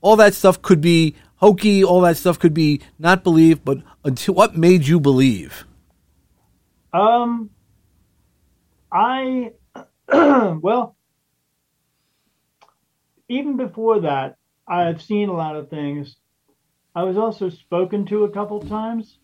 [0.00, 1.84] all that stuff could be hokey.
[1.84, 3.64] All that stuff could be not believed.
[3.64, 5.64] But until what made you believe?
[6.92, 7.50] Um,
[8.92, 9.52] I
[10.08, 10.96] well,
[13.28, 16.16] even before that, I've seen a lot of things.
[16.94, 19.18] I was also spoken to a couple times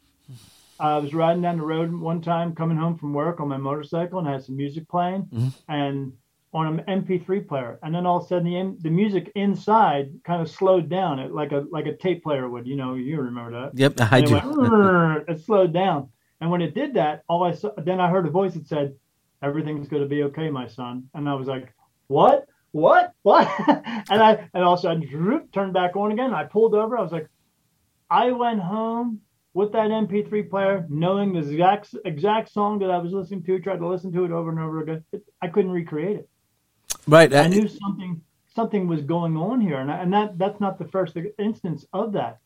[0.81, 4.19] I was riding down the road one time coming home from work on my motorcycle
[4.19, 5.49] and I had some music playing mm-hmm.
[5.69, 6.15] and
[6.53, 7.79] on an MP3 player.
[7.83, 11.33] And then all of a sudden the the music inside kind of slowed down it
[11.33, 12.67] like a like a tape player would.
[12.67, 13.79] You know, you remember that.
[13.79, 14.37] Yep, I do.
[14.37, 16.09] It, went, it slowed down.
[16.41, 18.95] And when it did that, all I saw then I heard a voice that said,
[19.43, 21.09] Everything's gonna be okay, my son.
[21.15, 21.73] And I was like,
[22.09, 22.47] What?
[22.73, 23.13] What?
[23.23, 23.49] What?
[23.69, 26.35] and I and all of a sudden turned back on again.
[26.35, 26.99] I pulled over.
[26.99, 27.29] I was like,
[28.11, 29.21] I went home
[29.53, 33.79] with that MP3 player, knowing the exact exact song that I was listening to, tried
[33.79, 35.05] to listen to it over and over again.
[35.13, 36.30] It, I couldn't recreate it.
[37.11, 37.35] Right.
[37.35, 38.23] I knew something
[38.55, 42.12] something was going on here, and I, and that that's not the first instance of
[42.12, 42.38] that.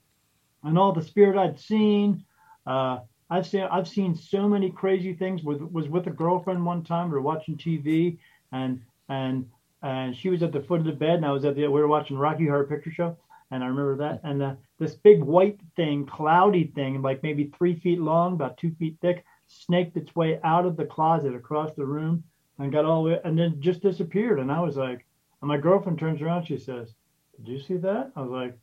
[0.63, 2.25] And all the spirit I'd seen,
[2.67, 5.43] uh, I've seen I've seen so many crazy things.
[5.43, 7.09] With was with a girlfriend one time.
[7.09, 8.17] We were watching TV,
[8.53, 9.51] and and
[9.83, 11.81] and she was at the foot of the bed, and I was at the we
[11.81, 13.19] were watching Rocky Horror Picture Show,
[13.51, 14.21] and I remember that.
[14.25, 18.75] And uh, this big white thing, cloudy thing, like maybe three feet long, about two
[18.79, 22.25] feet thick, snaked its way out of the closet across the room
[22.59, 24.39] and got all the way, and then just disappeared.
[24.39, 25.05] And I was like,
[25.41, 26.95] and my girlfriend turns around, she says,
[27.37, 28.59] "Did you see that?" I was like,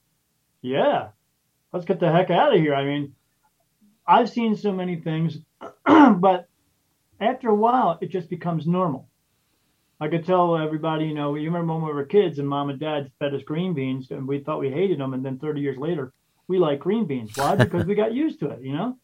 [0.61, 1.09] yeah,
[1.73, 2.75] let's get the heck out of here.
[2.75, 3.15] I mean,
[4.07, 5.37] I've seen so many things,
[5.85, 6.47] but
[7.19, 9.07] after a while, it just becomes normal.
[9.99, 12.79] I could tell everybody, you know, you remember when we were kids and mom and
[12.79, 15.13] dad fed us green beans and we thought we hated them.
[15.13, 16.11] And then 30 years later,
[16.47, 17.31] we like green beans.
[17.35, 17.55] Why?
[17.55, 18.97] Because we got used to it, you know?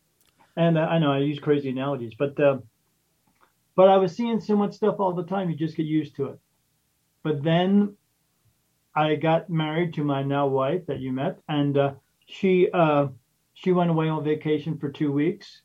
[0.55, 2.57] And uh, I know I use crazy analogies, but, uh,
[3.77, 5.49] but I was seeing so much stuff all the time.
[5.49, 6.39] You just get used to it.
[7.23, 7.95] But then
[8.95, 11.93] I got married to my now wife that you met, and uh,
[12.25, 13.07] she uh,
[13.53, 15.61] she went away on vacation for two weeks,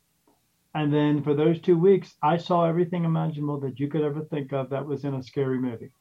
[0.75, 4.53] and then for those two weeks, I saw everything imaginable that you could ever think
[4.53, 5.91] of that was in a scary movie.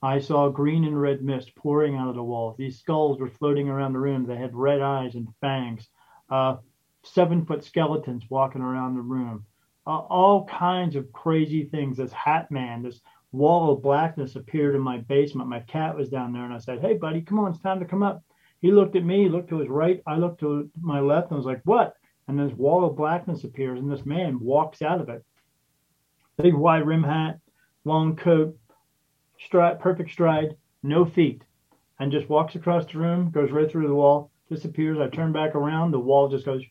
[0.00, 2.56] I saw green and red mist pouring out of the walls.
[2.56, 4.26] These skulls were floating around the room.
[4.26, 5.88] They had red eyes and fangs.
[6.30, 6.56] Uh,
[7.02, 9.44] seven foot skeletons walking around the room.
[9.88, 11.96] Uh, all kinds of crazy things.
[11.96, 13.00] This Hat Man, this
[13.32, 15.48] wall of blackness appeared in my basement.
[15.48, 17.86] My cat was down there, and I said, Hey, buddy, come on, it's time to
[17.86, 18.22] come up.
[18.60, 21.36] He looked at me, he looked to his right, I looked to my left, and
[21.36, 21.94] I was like, What?
[22.26, 25.24] And this wall of blackness appears, and this man walks out of it.
[26.36, 27.38] Big wide rim hat,
[27.86, 28.58] long coat,
[29.40, 31.40] stride, perfect stride, no feet,
[31.98, 34.98] and just walks across the room, goes right through the wall, disappears.
[34.98, 36.62] I turn back around, the wall just goes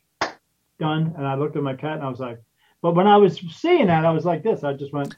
[0.78, 1.14] done.
[1.16, 2.38] And I looked at my cat and I was like,
[2.82, 4.64] but when I was seeing that, I was like this.
[4.64, 5.14] I just went,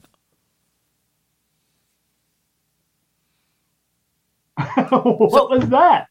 [4.89, 6.09] what was that?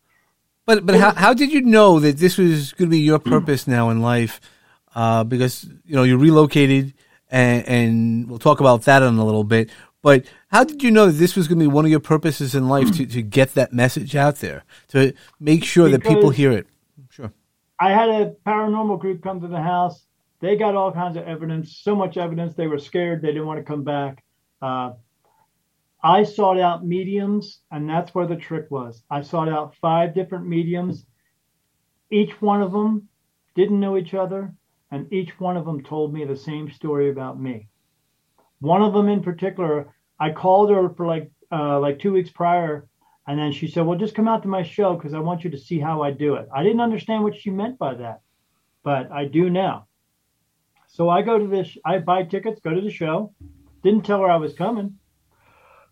[0.66, 3.68] But but how how did you know that this was going to be your purpose
[3.68, 4.40] now in life?
[4.94, 6.94] Uh, because you know you relocated,
[7.32, 9.70] and, and we'll talk about that in a little bit.
[10.02, 12.56] But how did you know that this was going to be one of your purposes
[12.56, 16.52] in life to, to get that message out there to make sure that people hear
[16.52, 16.68] it?
[17.10, 17.34] Sure.
[17.80, 20.06] I had a paranormal group come to the house.
[20.42, 23.22] They got all kinds of evidence, so much evidence they were scared.
[23.22, 24.24] They didn't want to come back.
[24.62, 24.92] Uh,
[26.02, 29.04] I sought out mediums, and that's where the trick was.
[29.10, 31.06] I sought out five different mediums.
[32.10, 33.10] Each one of them
[33.54, 34.56] didn't know each other,
[34.92, 37.68] and each one of them told me the same story about me.
[38.62, 42.88] One of them in particular, I called her for like uh, like two weeks prior,
[43.28, 45.50] and then she said, "Well, just come out to my show because I want you
[45.50, 48.22] to see how I do it." I didn't understand what she meant by that,
[48.84, 49.89] but I do now.
[51.00, 53.34] So I go to this, I buy tickets, go to the show.
[53.84, 54.98] Didn't tell her I was coming.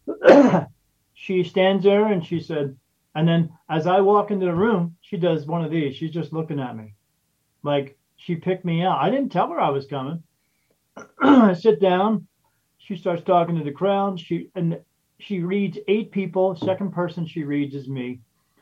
[1.14, 2.76] she stands there and she said,
[3.16, 5.96] and then as I walk into the room, she does one of these.
[5.96, 6.94] She's just looking at me
[7.64, 9.00] like she picked me out.
[9.00, 10.24] I didn't tell her I was coming.
[11.22, 12.28] I sit down.
[12.78, 14.20] She starts talking to the crowd.
[14.20, 14.78] She and
[15.20, 16.58] she reads eight people.
[16.58, 18.20] Second person she reads is me.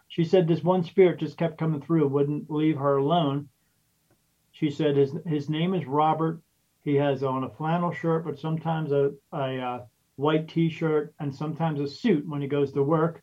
[0.09, 3.49] She said this one spirit just kept coming through, wouldn't leave her alone.
[4.55, 6.41] She said his his name is Robert.
[6.81, 11.81] He has on a flannel shirt, but sometimes a, a, uh, white T-shirt, and sometimes
[11.81, 13.21] a suit when he goes to work.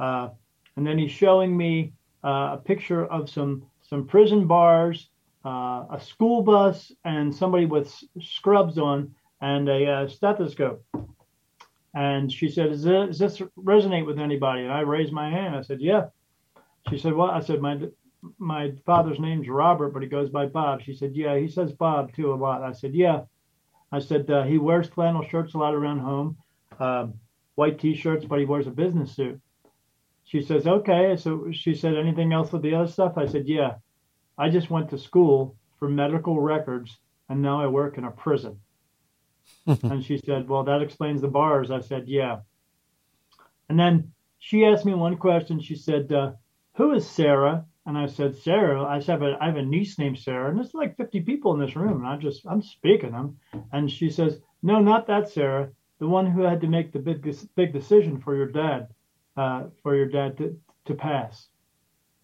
[0.00, 0.30] Uh,
[0.74, 1.92] and then he's showing me
[2.24, 5.10] uh, a picture of some some prison bars,
[5.44, 10.84] uh, a school bus, and somebody with scrubs on and a uh, stethoscope.
[11.94, 15.54] And she said, "Does this, does this resonate with anybody?" And I raised my hand.
[15.54, 16.06] I said, "Yeah."
[16.90, 17.78] She said, "Well," I said, "My
[18.38, 22.12] my father's name's Robert, but he goes by Bob." She said, "Yeah, he says Bob
[22.14, 23.22] too a lot." I said, "Yeah."
[23.94, 26.36] I said uh, he wears flannel shirts a lot around home,
[26.80, 27.06] uh,
[27.54, 29.40] white t-shirts, but he wears a business suit.
[30.24, 31.16] She says, okay.
[31.16, 33.12] So she said, anything else with the other stuff?
[33.16, 33.74] I said, yeah.
[34.36, 38.58] I just went to school for medical records, and now I work in a prison.
[39.66, 41.70] and she said, well, that explains the bars.
[41.70, 42.38] I said, yeah.
[43.68, 45.60] And then she asked me one question.
[45.60, 46.32] She said, uh,
[46.74, 47.64] who is Sarah?
[47.86, 50.72] And I said, Sarah, I said, but I have a niece named Sarah, and there's
[50.72, 53.38] like 50 people in this room, and I just, I'm speaking them.
[53.72, 57.22] And she says, No, not that Sarah, the one who had to make the big,
[57.54, 58.88] big decision for your dad,
[59.36, 61.48] uh, for your dad to, to pass.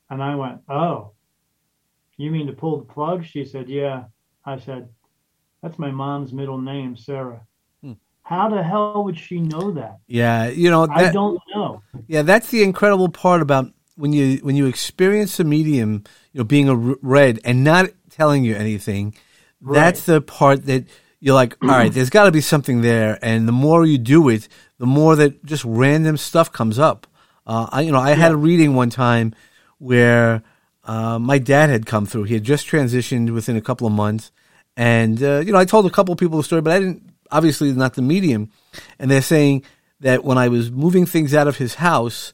[0.09, 1.13] And I went, Oh,
[2.17, 3.25] you mean to pull the plug?
[3.25, 4.05] She said, Yeah.
[4.47, 4.89] I said,
[5.63, 7.43] That's my mom's middle name, Sarah.
[7.83, 7.93] Hmm.
[8.23, 9.99] How the hell would she know that?
[10.07, 11.83] Yeah, you know, that, I don't know.
[12.07, 16.45] Yeah, that's the incredible part about when you when you experience a medium, you know,
[16.45, 19.15] being a read and not telling you anything,
[19.61, 19.75] right.
[19.75, 20.87] that's the part that
[21.21, 23.19] you're like, all right, there's got to be something there.
[23.23, 24.49] And the more you do it,
[24.79, 27.07] the more that just random stuff comes up.
[27.47, 28.17] Uh, I, you know, I yeah.
[28.17, 29.35] had a reading one time
[29.79, 30.43] where
[30.85, 32.25] uh, my dad had come through.
[32.25, 34.31] He had just transitioned within a couple of months,
[34.77, 37.09] and uh, you know, I told a couple of people the story, but I didn't.
[37.33, 38.51] Obviously, not the medium.
[38.99, 39.63] And they're saying
[40.01, 42.33] that when I was moving things out of his house,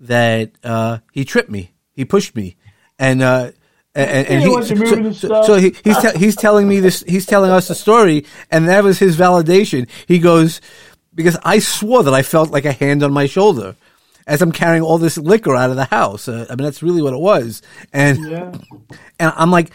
[0.00, 2.56] that uh, he tripped me, he pushed me,
[2.98, 3.50] and uh,
[3.94, 7.50] and, and he, so, so, so he, he's te- he's telling me this, he's telling
[7.50, 9.88] us the story, and that was his validation.
[10.06, 10.60] He goes
[11.14, 13.74] because I swore that I felt like a hand on my shoulder,
[14.26, 16.28] as I'm carrying all this liquor out of the house.
[16.28, 17.60] Uh, I mean, that's really what it was.
[17.92, 18.52] And Yeah.
[19.18, 19.70] and I'm like,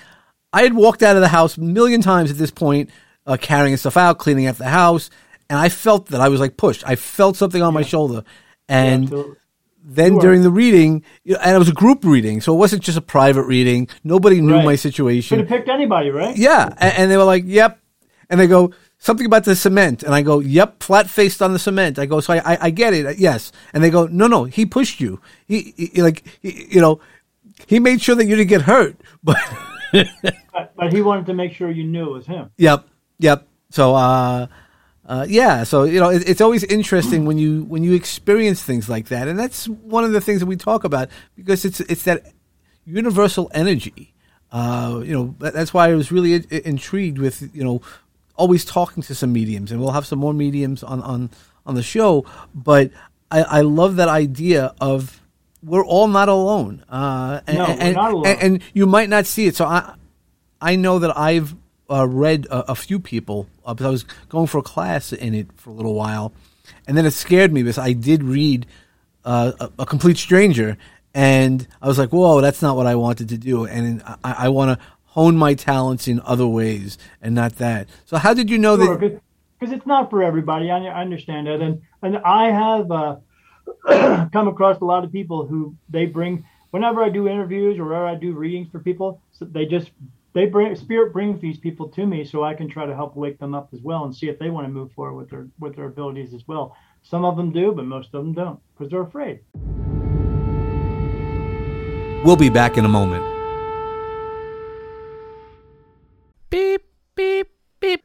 [0.54, 2.92] I had walked out of the house a million times at this point,
[3.28, 5.10] uh, carrying stuff out, cleaning out the house,
[5.50, 6.88] and I felt that I was like pushed.
[6.88, 8.24] I felt something on my shoulder,
[8.70, 9.36] and So-
[9.86, 13.02] then during the reading, and it was a group reading, so it wasn't just a
[13.02, 13.88] private reading.
[14.04, 14.66] Nobody knew Right.
[14.66, 15.40] my Could situation.
[15.40, 16.36] have picked anybody, right?
[16.38, 17.80] Yeah, and, and they were like, "Yep,"
[18.30, 21.60] and they go something about the cement, and I go, "Yep, flat faced on the
[21.60, 24.46] cement." I go, "So I, I, I get it, yes," and they go, "No, no,
[24.46, 25.20] he pushed you.
[25.46, 27.02] He, he like, he, you know,
[27.68, 29.38] he made sure that you didn't get hurt." But
[29.92, 32.50] But, but he wanted to make sure you knew it was him.
[32.58, 32.88] yep,
[33.20, 33.48] yep.
[33.70, 34.48] So, uh,
[35.06, 38.88] uh, yeah, so you know, it, it's always interesting when you when you experience things
[38.90, 42.04] like that, and that's one of the things that we talk about because it's it's
[42.04, 42.28] that
[42.86, 44.14] universal energy.
[44.52, 47.82] Uh, you know, that, that's why I was really in, intrigued with you know
[48.36, 51.30] always talking to some mediums, and we'll have some more mediums on on
[51.66, 52.26] on the show.
[52.54, 52.92] But
[53.32, 55.22] I, I love that idea of
[55.64, 56.84] we're all not alone.
[56.90, 58.28] Uh, and, No, and, not alone.
[58.28, 59.56] and- and you might not see it.
[59.56, 59.96] So I
[60.62, 61.56] I know that I've
[61.90, 65.34] uh, read a, a few people uh, because I was going for a class in
[65.34, 66.34] it for a little while,
[66.88, 68.66] and then it scared me because I did read
[69.26, 70.78] uh, a, a complete stranger,
[71.14, 74.50] and I was like, "Whoa, that's not what I wanted to do," and I, I
[74.50, 77.88] want to hone my talents in other ways and not that.
[78.06, 79.22] So, how did you know Sure, that?
[79.60, 80.72] because it's not for everybody.
[80.72, 83.18] I, I understand that, and and I have uh,
[84.34, 88.08] come across a lot of people who they bring whenever I do interviews or whenever
[88.08, 89.92] I do readings for people, so they just
[90.34, 93.40] they bring spirit brings these people to me so I can try to help wake
[93.40, 95.76] them up as well and see if they want to move forward with their with
[95.76, 96.76] their abilities as well.
[97.04, 99.42] Some of them do, but most of them don't because they're afraid.
[102.26, 103.24] We'll be back in a moment.
[106.50, 106.82] Beep,
[107.16, 108.02] beep, beep.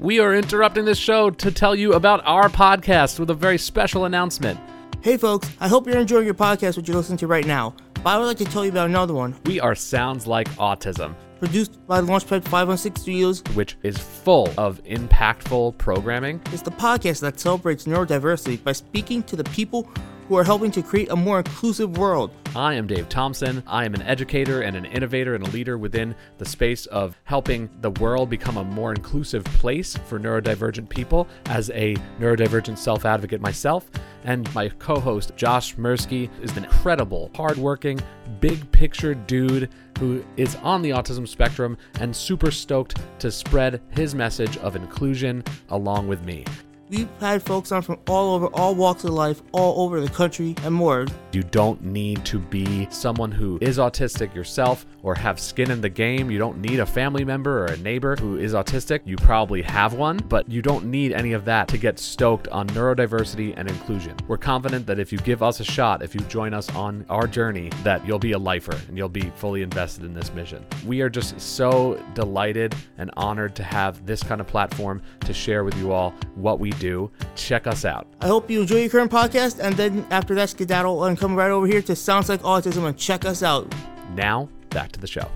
[0.00, 4.06] We are interrupting this show to tell you about our podcast with a very special
[4.06, 4.58] announcement.
[5.02, 7.74] Hey folks, I hope you're enjoying your podcast which you're listening to right now.
[8.04, 11.14] But I would like to tell you about another one, We are Sounds Like Autism,
[11.38, 13.42] produced by Launchpad 516 Studios.
[13.54, 16.42] which is full of impactful programming.
[16.52, 19.88] It's the podcast that celebrates neurodiversity by speaking to the people
[20.28, 22.30] who are helping to create a more inclusive world.
[22.56, 23.62] I am Dave Thompson.
[23.66, 27.68] I am an educator and an innovator and a leader within the space of helping
[27.80, 33.40] the world become a more inclusive place for neurodivergent people as a neurodivergent self advocate
[33.40, 33.90] myself.
[34.24, 38.00] And my co host, Josh Mirsky, is an incredible, hardworking,
[38.40, 44.14] big picture dude who is on the autism spectrum and super stoked to spread his
[44.14, 46.44] message of inclusion along with me.
[46.90, 50.54] We've had folks on from all over, all walks of life, all over the country,
[50.64, 51.06] and more.
[51.32, 55.88] You don't need to be someone who is autistic yourself or have skin in the
[55.88, 56.30] game.
[56.30, 59.00] You don't need a family member or a neighbor who is autistic.
[59.04, 62.66] You probably have one, but you don't need any of that to get stoked on
[62.68, 64.16] neurodiversity and inclusion.
[64.26, 67.26] We're confident that if you give us a shot, if you join us on our
[67.26, 70.64] journey, that you'll be a lifer and you'll be fully invested in this mission.
[70.86, 75.64] We are just so delighted and honored to have this kind of platform to share
[75.64, 77.10] with you all what we do.
[77.36, 78.06] Check us out.
[78.20, 81.50] I hope you enjoy your current podcast, and then after that, skedaddle and come right
[81.50, 83.72] over here to Sounds Like Autism and check us out.
[84.14, 85.30] Now, back to the show.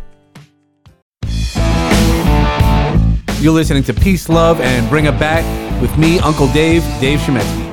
[3.40, 5.44] You're listening to Peace, Love, and Bring It Back
[5.80, 7.66] with me, Uncle Dave, Dave Shemetsky.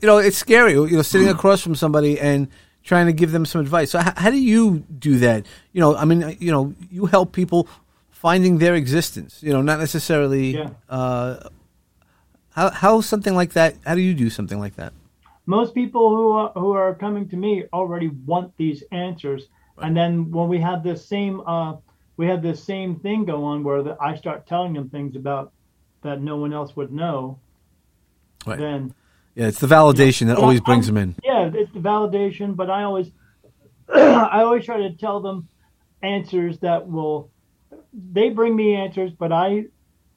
[0.00, 2.48] You know, it's scary, you know, sitting across from somebody and
[2.82, 3.90] trying to give them some advice.
[3.90, 5.44] So, how, how do you do that?
[5.72, 7.68] You know, I mean, you know, you help people
[8.08, 10.56] finding their existence, you know, not necessarily.
[10.56, 10.70] Yeah.
[10.88, 11.48] Uh,
[12.50, 14.94] how, how something like that, how do you do something like that?
[15.46, 19.46] Most people who are, who are coming to me already want these answers
[19.78, 21.74] and then when we have this same uh,
[22.16, 25.52] we have this same thing go on where the, i start telling them things about
[26.02, 27.38] that no one else would know
[28.46, 28.58] Right.
[28.58, 28.94] then
[29.34, 31.16] Yeah, it's the validation that Well, always brings I'm- them in.
[31.24, 33.10] yeah it's the validation but i always
[33.94, 35.48] i always try to tell them
[36.02, 37.30] answers that will
[38.12, 39.64] they bring me answers but i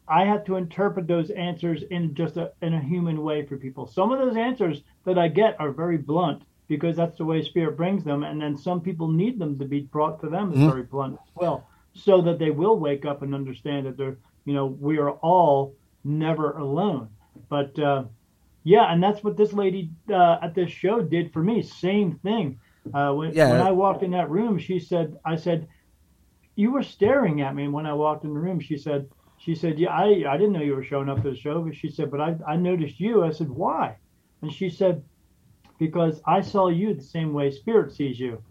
[0.10, 3.88] i have to interpret those answers in just a in a human way for people
[3.88, 7.78] some of those answers that i get are very blunt because that's the way spirit
[7.78, 10.84] brings them and then some people need them to be brought to them as very
[10.84, 14.66] blunt as well so that they will wake up and understand that they're you know
[14.66, 17.10] we are all never alone
[17.50, 18.04] but uh
[18.64, 21.62] yeah, and that's what this lady uh, at this show did for me.
[21.62, 22.60] Same thing.
[22.94, 23.52] Uh, when, Yeah.
[23.52, 25.68] when I walked in that room, she said, "I said,
[26.56, 29.08] you were staring at me." And when I walked in the room, she said,
[29.40, 31.76] "She said, yeah, I, I didn't know you were showing up to the show." But
[31.76, 33.98] she said, "But I, I noticed you." I said, "Why?"
[34.42, 35.04] And she said,
[35.80, 38.44] "Because I saw you the same way Spirit sees you."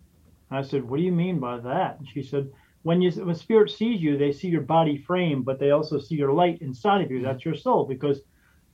[0.50, 2.50] And I said, "What do you mean by that?" And she said,
[2.82, 6.16] "When you when Spirit sees you, they see your body frame, but they also see
[6.16, 7.22] your light inside of you.
[7.22, 8.20] That's your soul because."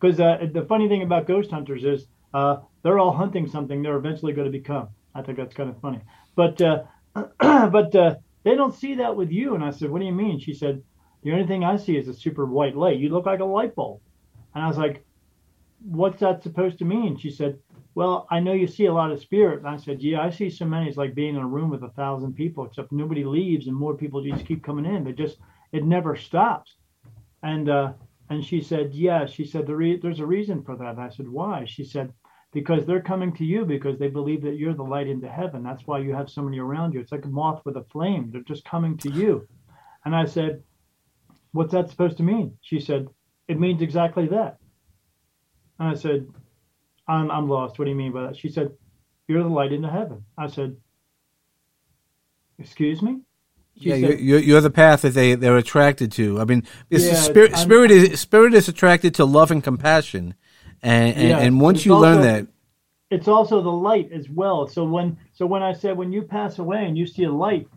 [0.00, 3.96] because uh, the funny thing about ghost hunters is uh, they're all hunting something they're
[3.96, 4.88] eventually going to become.
[5.14, 6.00] I think that's kind of funny.
[6.34, 6.82] But uh,
[7.38, 9.54] but uh, they don't see that with you.
[9.54, 10.40] And I said, what do you mean?
[10.40, 10.82] She said,
[11.24, 12.98] the only thing I see is a super white light.
[12.98, 14.00] You look like a light bulb.
[14.54, 15.04] And I was like,
[15.82, 17.18] what's that supposed to mean?
[17.18, 17.58] She said,
[17.94, 19.60] well, I know you see a lot of spirit.
[19.60, 20.88] And I said, yeah, I see so many.
[20.88, 23.96] It's like being in a room with a thousand people, except nobody leaves and more
[23.96, 25.02] people just keep coming in.
[25.02, 25.38] They just,
[25.72, 26.74] it never stops.
[27.42, 27.92] And, uh,
[28.30, 30.90] and she said, yeah, she said, re- there's a reason for that.
[30.90, 31.64] And I said, why?
[31.66, 32.12] She said,
[32.52, 35.62] because they're coming to you because they believe that you're the light into heaven.
[35.62, 37.00] That's why you have so many around you.
[37.00, 38.30] It's like a moth with a flame.
[38.30, 39.48] They're just coming to you.
[40.04, 40.62] And I said,
[41.54, 42.58] what's that supposed to mean?
[42.60, 43.08] She said,
[43.48, 44.58] it means exactly that.
[45.78, 46.26] And I said,
[47.06, 47.78] I'm, I'm lost.
[47.78, 48.36] What do you mean by that?
[48.36, 48.72] She said,
[49.28, 50.24] You're the light into heaven.
[50.36, 50.76] I said,
[52.58, 53.20] Excuse me?
[53.80, 56.40] She yeah, said, you're, you're the path that they, they're attracted to.
[56.40, 60.34] I mean, yeah, spirit, spirit, is, spirit is attracted to love and compassion.
[60.80, 62.46] And, and, yeah, and once you also, learn that.
[63.10, 64.68] It's also the light as well.
[64.68, 67.68] So when so when I said when you pass away and you see a light,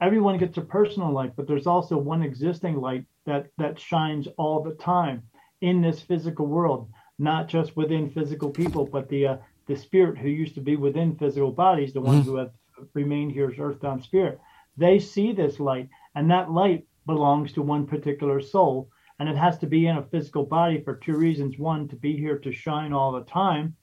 [0.00, 4.62] everyone gets a personal light, but there's also one existing light that that shines all
[4.62, 5.22] the time
[5.60, 9.36] in this physical world not just within physical people, but the uh,
[9.66, 12.30] the spirit who used to be within physical bodies, the ones mm-hmm.
[12.30, 12.52] who have
[12.94, 14.38] remained here as earthbound spirit.
[14.76, 19.58] They see this light, and that light belongs to one particular soul, and it has
[19.58, 22.92] to be in a physical body for two reasons: one, to be here to shine
[22.92, 23.74] all the time,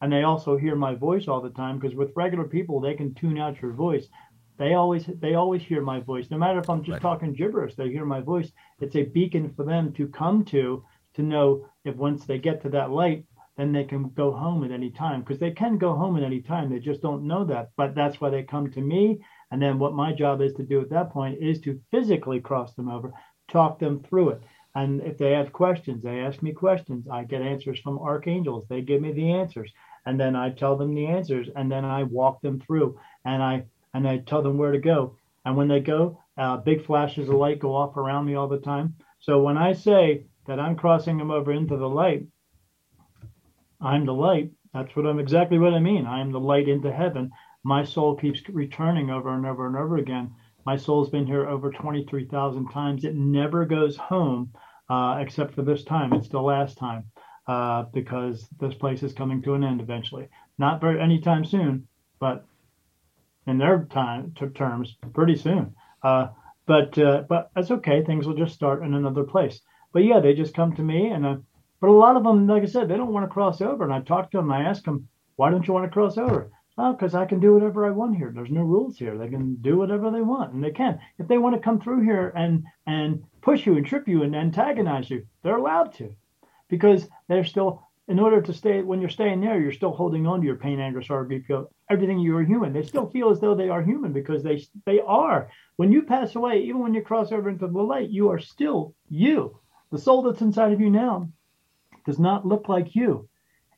[0.00, 1.78] and they also hear my voice all the time.
[1.78, 4.08] Because with regular people, they can tune out your voice.
[4.62, 7.02] They always they always hear my voice, no matter if I'm just right.
[7.02, 7.74] talking gibberish.
[7.74, 8.52] They hear my voice.
[8.78, 10.84] It's a beacon for them to come to
[11.14, 13.24] to know if once they get to that light,
[13.56, 16.40] then they can go home at any time because they can go home at any
[16.40, 16.70] time.
[16.70, 17.70] They just don't know that.
[17.76, 19.20] But that's why they come to me.
[19.50, 22.72] And then what my job is to do at that point is to physically cross
[22.74, 23.12] them over,
[23.50, 24.42] talk them through it.
[24.76, 27.08] And if they have questions, they ask me questions.
[27.10, 28.66] I get answers from archangels.
[28.68, 29.72] They give me the answers.
[30.06, 31.48] And then I tell them the answers.
[31.56, 35.16] And then I walk them through and I and I tell them where to go.
[35.44, 38.58] And when they go, uh, big flashes of light go off around me all the
[38.58, 38.94] time.
[39.20, 42.26] So when I say that I'm crossing them over into the light.
[43.80, 44.50] I'm the light.
[44.74, 46.06] That's what I'm exactly what I mean.
[46.06, 47.30] I am the light into heaven.
[47.64, 50.34] My soul keeps returning over and over and over again.
[50.64, 53.04] My soul's been here over 23,000 times.
[53.04, 54.52] It never goes home
[54.88, 56.12] uh, except for this time.
[56.12, 57.04] It's the last time
[57.46, 60.28] uh, because this place is coming to an end eventually.
[60.58, 61.88] Not very anytime soon,
[62.20, 62.46] but
[63.46, 65.74] in their time terms, pretty soon.
[66.02, 66.28] Uh,
[66.66, 68.04] but uh, but that's okay.
[68.04, 69.60] Things will just start in another place
[69.92, 71.36] but yeah, they just come to me, and uh,
[71.80, 73.84] but a lot of them, like I said, they don't want to cross over.
[73.84, 76.50] And I talk to them, I ask them, why don't you want to cross over?
[76.78, 78.32] Oh, because I can do whatever I want here.
[78.34, 79.18] There's no rules here.
[79.18, 80.98] They can do whatever they want, and they can.
[81.18, 84.34] If they want to come through here and and push you and trip you and
[84.34, 86.14] antagonize you, they're allowed to,
[86.68, 87.86] because they're still.
[88.08, 90.80] In order to stay, when you're staying there, you're still holding on to your pain,
[90.80, 92.18] anger, sorrow, grief, guilt, everything.
[92.18, 92.72] You are human.
[92.72, 95.50] They still feel as though they are human because they they are.
[95.76, 98.94] When you pass away, even when you cross over into the light, you are still
[99.08, 99.58] you.
[99.92, 101.28] The soul that's inside of you now
[102.04, 103.28] does not look like you.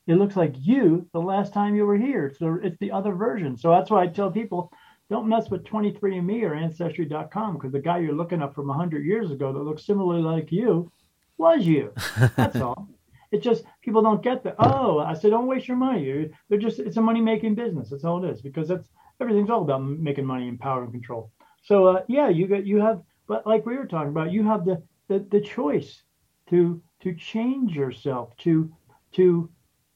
[0.07, 2.33] It looks like you the last time you were here.
[2.37, 3.57] So it's the other version.
[3.57, 4.71] So that's why I tell people
[5.09, 9.31] don't mess with 23andMe or Ancestry.com because the guy you're looking up from 100 years
[9.31, 10.91] ago that looks similarly like you
[11.37, 11.93] was you.
[12.35, 12.87] That's all.
[13.35, 14.55] It's just people don't get that.
[14.59, 16.29] Oh, I said, don't waste your money.
[16.47, 17.89] They're just it's a money making business.
[17.89, 21.31] That's all it is because that's everything's all about making money and power and control.
[21.63, 24.63] So uh, yeah, you get you have, but like we were talking about, you have
[24.63, 26.03] the the, the choice
[26.49, 28.71] to to change yourself, to
[29.13, 29.49] to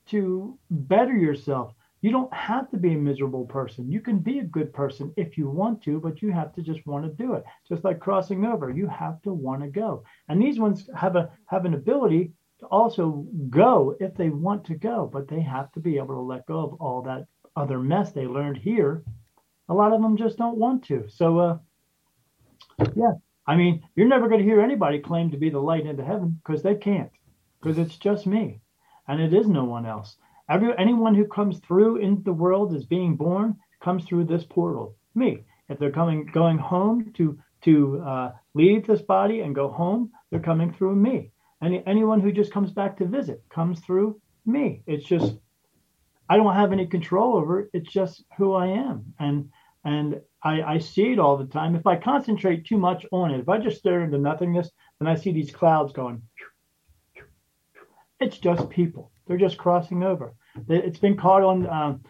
[0.08, 1.74] to better yourself.
[2.02, 3.92] You don't have to be a miserable person.
[3.92, 6.86] You can be a good person if you want to, but you have to just
[6.88, 7.44] want to do it.
[7.68, 10.04] Just like crossing over, you have to want to go.
[10.28, 14.76] And these ones have a have an ability to also go if they want to
[14.76, 18.12] go, but they have to be able to let go of all that other mess
[18.12, 19.04] they learned here.
[19.70, 21.08] A lot of them just don't want to.
[21.10, 21.58] So uh
[22.96, 23.14] yeah,
[23.46, 26.40] I mean, you're never going to hear anybody claim to be the light into heaven
[26.44, 27.12] because they can't,
[27.62, 28.62] because it's just me,
[29.08, 30.18] and it is no one else.
[30.50, 34.96] Every anyone who comes through into the world is being born comes through this portal.
[35.16, 35.44] Me.
[35.70, 40.40] If they're coming going home to to uh, leave this body and go home, they're
[40.40, 41.32] coming through me.
[41.62, 44.84] Any anyone who just comes back to visit comes through me.
[44.88, 45.36] It's just
[46.30, 47.70] I don't have any control over it.
[47.74, 49.50] It's just who I am, and
[49.84, 51.76] and I, I see it all the time.
[51.76, 55.16] If I concentrate too much on it, if I just stare into nothingness, then I
[55.16, 56.22] see these clouds going.
[58.20, 59.12] It's just people.
[59.28, 60.34] They're just crossing over.
[60.68, 62.02] It's been caught on um,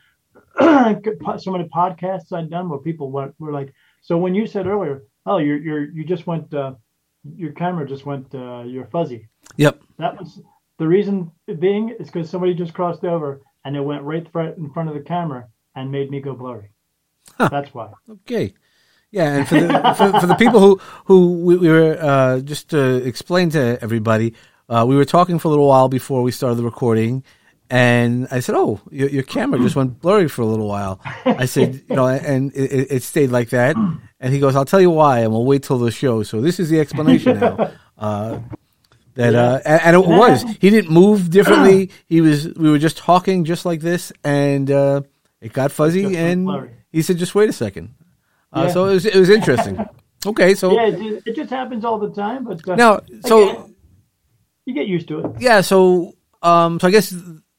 [1.37, 4.67] some of the podcasts I've done where people were, were like, "So when you said
[4.67, 6.73] earlier, oh, you're you're you just went, uh,
[7.35, 9.27] your camera just went, uh, you're fuzzy."
[9.59, 9.81] Yep.
[9.97, 10.41] That was
[10.77, 14.25] the reason being is because somebody just crossed over and it went right
[14.57, 16.69] in front of the camera and made me go blurry.
[17.37, 17.49] Huh.
[17.49, 17.91] That's why.
[18.09, 18.53] Okay.
[19.11, 22.69] Yeah, and for the, for, for, the people who who we, we were uh, just
[22.69, 24.35] to explain to everybody,
[24.69, 27.23] uh, we were talking for a little while before we started the recording,
[27.71, 31.45] and I said, "Oh, your, your camera just went blurry for a little while." I
[31.45, 33.75] said, "You know," and it, it, stayed like that.
[34.19, 36.59] And he goes, "I'll tell you why, and we'll wait till the show." So this
[36.59, 37.71] is the explanation now.
[37.99, 38.39] Uh,
[39.19, 39.39] that yeah.
[39.41, 41.91] uh, and, and, it was he didn't move differently.
[42.07, 45.01] he was we were just talking just like this, and uh,
[45.41, 47.93] it got fuzzy, and he said, "Just wait a second.
[48.53, 48.73] Uh, yeah.
[48.73, 49.85] So it was it was interesting.
[50.25, 52.45] okay, so yeah, it, it, just happens all the time.
[52.45, 53.75] But uh, now, so again,
[54.65, 55.41] you get used to it.
[55.41, 55.59] Yeah.
[55.59, 57.13] So um, so I guess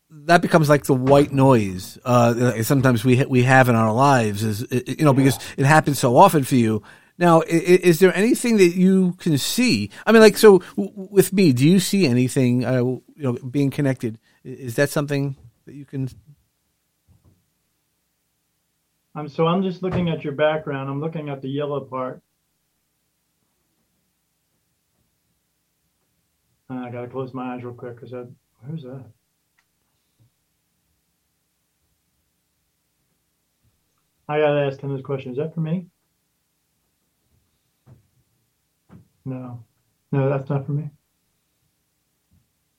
[0.09, 1.99] that becomes like the white noise.
[2.07, 6.17] Uh, sometimes we we have in our lives is you know because it happens so
[6.17, 6.83] often for you.
[7.21, 9.91] Now, is, there anything that you can see?
[10.07, 12.65] I mean, like so with me, do you see anything?
[12.65, 16.09] Uh, you know, being connected is that something that you can?
[19.15, 20.89] I'm so I'm just looking at your background.
[20.89, 22.23] I'm looking at the yellow part.
[26.71, 28.33] Uh, I gotta close my eyes real quick because that
[28.65, 29.05] who's that?
[34.27, 35.33] I gotta ask him this question.
[35.33, 35.89] Is that for me?
[39.25, 39.65] No.
[40.13, 40.91] No, that's not for me.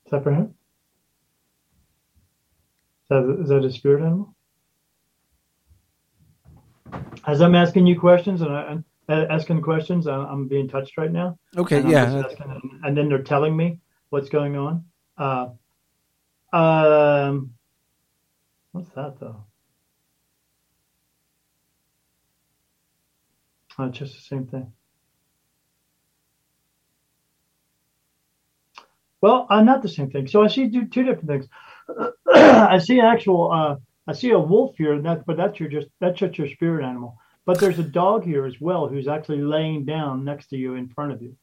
[0.06, 0.54] Is that for him?
[3.04, 4.36] Is that, is that a spirit animal?
[7.26, 11.38] As I'm asking you questions and I, am asking questions, I'm being touched right now.
[11.56, 12.24] Okay, yeah.
[12.26, 13.80] Asking, and then they're telling me
[14.10, 14.86] what's going on.
[15.18, 15.50] Uh,
[16.56, 17.54] um,
[18.72, 19.46] what's that though?
[23.78, 24.74] Oh, just the same thing.
[29.22, 30.28] Well, I'm not the same thing.
[30.28, 31.48] So I see two, two different things.
[32.34, 33.76] I see actual, uh,
[34.08, 36.84] I see a wolf here, and that, but that's your just that's just your spirit
[36.84, 37.18] animal.
[37.46, 40.90] But there's a dog here as well who's actually laying down next to you in
[40.90, 41.36] front of you.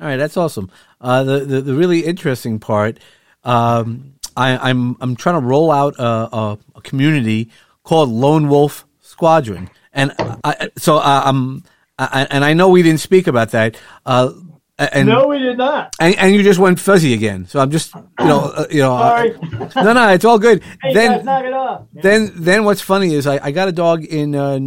[0.00, 0.70] All right, that's awesome.
[1.00, 2.98] Uh, the, the, the really interesting part,
[3.44, 7.50] um, I, am I'm, I'm trying to roll out a, a, a, community
[7.84, 11.62] called Lone Wolf Squadron, and I, so uh, I'm
[11.96, 13.76] I, and I know we didn't speak about that.
[14.04, 14.32] Uh,
[14.78, 15.94] and, no, we did not.
[16.00, 17.46] And, and, you just went fuzzy again.
[17.46, 18.94] So I'm just, you know, uh, you know.
[18.96, 19.28] Uh,
[19.76, 20.64] no, no, it's all good.
[20.82, 21.82] Hey, then, guys, knock it off.
[21.92, 24.58] Then, then what's funny is I, I got a dog in uh,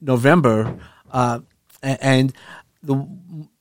[0.00, 0.78] November,
[1.10, 1.40] uh,
[1.82, 2.32] and
[2.84, 2.94] the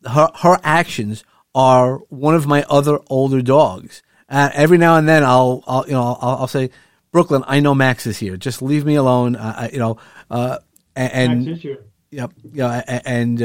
[0.08, 1.24] her her actions
[1.56, 4.04] are one of my other older dogs.
[4.30, 6.70] Uh, every now and then, I'll, I'll you know, I'll, I'll, say,
[7.12, 8.38] Brooklyn, I know Max is here.
[8.38, 9.36] Just leave me alone.
[9.36, 9.98] I, you know,
[10.30, 10.60] uh,
[10.96, 11.86] and, Max is here.
[12.12, 12.34] Yep.
[12.54, 13.02] Yeah.
[13.06, 13.40] And,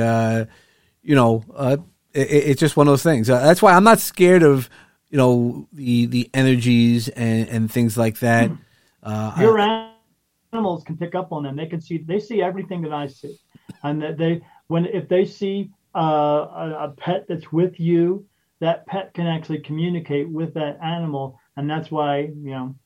[1.02, 1.44] you know,
[2.14, 3.28] it, it's just one of those things.
[3.28, 4.68] Uh, that's why I'm not scared of
[5.10, 8.50] you know the the energies and and things like that.
[9.04, 9.58] Uh, Your
[10.52, 11.56] animals can pick up on them.
[11.56, 13.36] They can see they see everything that I see,
[13.82, 18.24] and that they when if they see uh, a, a pet that's with you,
[18.60, 22.76] that pet can actually communicate with that animal, and that's why you know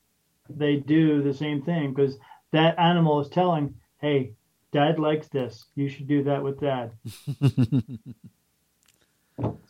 [0.49, 2.17] they do the same thing because
[2.51, 4.31] that animal is telling, hey,
[4.71, 5.65] dad likes this.
[5.75, 6.93] You should do that with dad.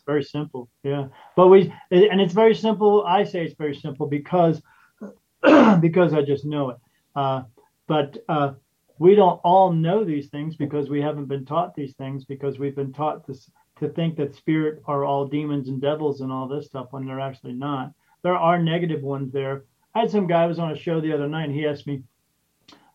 [0.08, 0.70] Very simple.
[0.82, 1.08] Yeah.
[1.36, 3.04] But we, and it's very simple.
[3.06, 4.62] I say it's very simple because,
[5.80, 6.78] because I just know it.
[7.14, 7.42] Uh,
[7.86, 8.54] but uh,
[8.98, 12.74] we don't all know these things because we haven't been taught these things because we've
[12.74, 13.50] been taught this,
[13.80, 17.20] to think that spirit are all demons and devils and all this stuff when they're
[17.20, 17.92] actually not.
[18.22, 19.64] There are negative ones there.
[19.94, 22.02] I had some guy was on a show the other night and he asked me,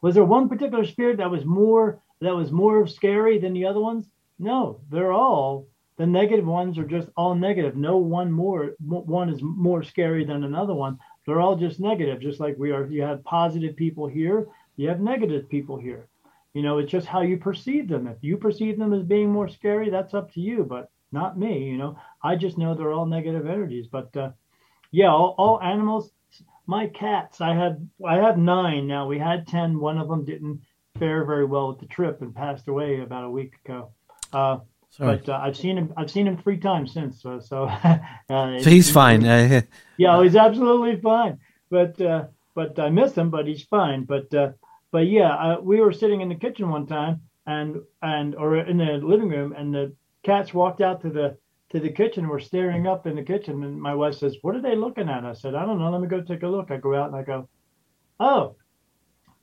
[0.02, 3.80] was there one particular spirit that was more that was more scary than the other
[3.80, 4.10] ones?
[4.40, 5.68] No, they're all
[5.98, 7.76] the negative ones are just all negative.
[7.76, 10.98] No one more one is more scary than another one.
[11.26, 12.86] They're all just negative, just like we are.
[12.86, 16.08] You have positive people here, you have negative people here.
[16.54, 18.08] You know, it's just how you perceive them.
[18.08, 21.64] If you perceive them as being more scary, that's up to you, but not me.
[21.64, 23.88] You know, I just know they're all negative energies.
[23.88, 24.32] But uh,
[24.92, 26.12] yeah, all, all animals.
[26.66, 29.08] My cats, I had I have nine now.
[29.08, 29.80] We had ten.
[29.80, 30.62] One of them didn't
[30.98, 33.92] fare very well with the trip and passed away about a week ago.
[34.32, 34.60] Uh,
[34.94, 35.18] Sorry.
[35.18, 35.92] But uh, I've seen him.
[35.98, 37.20] I've seen him three times since.
[37.20, 37.98] So, so, uh,
[38.30, 39.26] so he's fine.
[39.26, 39.64] Uh,
[39.98, 41.40] yeah, he's absolutely fine.
[41.72, 43.32] But uh, but I miss him.
[43.32, 44.04] But he's fine.
[44.04, 44.52] But uh,
[44.92, 48.78] but yeah, uh, we were sitting in the kitchen one time, and and or in
[48.78, 51.38] the living room, and the cats walked out to the
[51.72, 52.28] to the kitchen.
[52.28, 55.26] We're staring up in the kitchen, and my wife says, "What are they looking at?"
[55.26, 55.90] I said, "I don't know.
[55.90, 57.50] Let me go take a look." I go out and I go,
[58.20, 58.58] "Oh,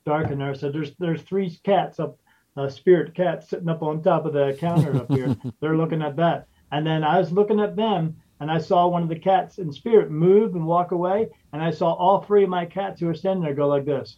[0.06, 2.20] dark in there." I said, "There's there's three cats up."
[2.64, 5.36] A spirit cat sitting up on top of the counter up here.
[5.60, 6.46] They're looking at that.
[6.72, 9.72] And then I was looking at them, and I saw one of the cats in
[9.72, 13.14] spirit move and walk away, and I saw all three of my cats who were
[13.14, 14.16] standing there go like this.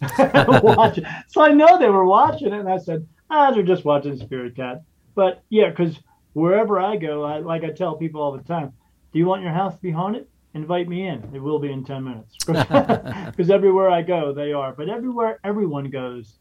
[0.18, 1.04] watching.
[1.28, 4.56] So I know they were watching it, and I said, ah, they're just watching Spirit
[4.56, 4.82] Cat.
[5.14, 5.98] But yeah, because
[6.32, 8.72] wherever I go, I, like I tell people all the time,
[9.12, 10.26] do you want your house to be haunted?
[10.54, 11.30] Invite me in.
[11.32, 12.36] It will be in 10 minutes.
[12.46, 14.72] Because everywhere I go, they are.
[14.72, 16.38] But everywhere everyone goes,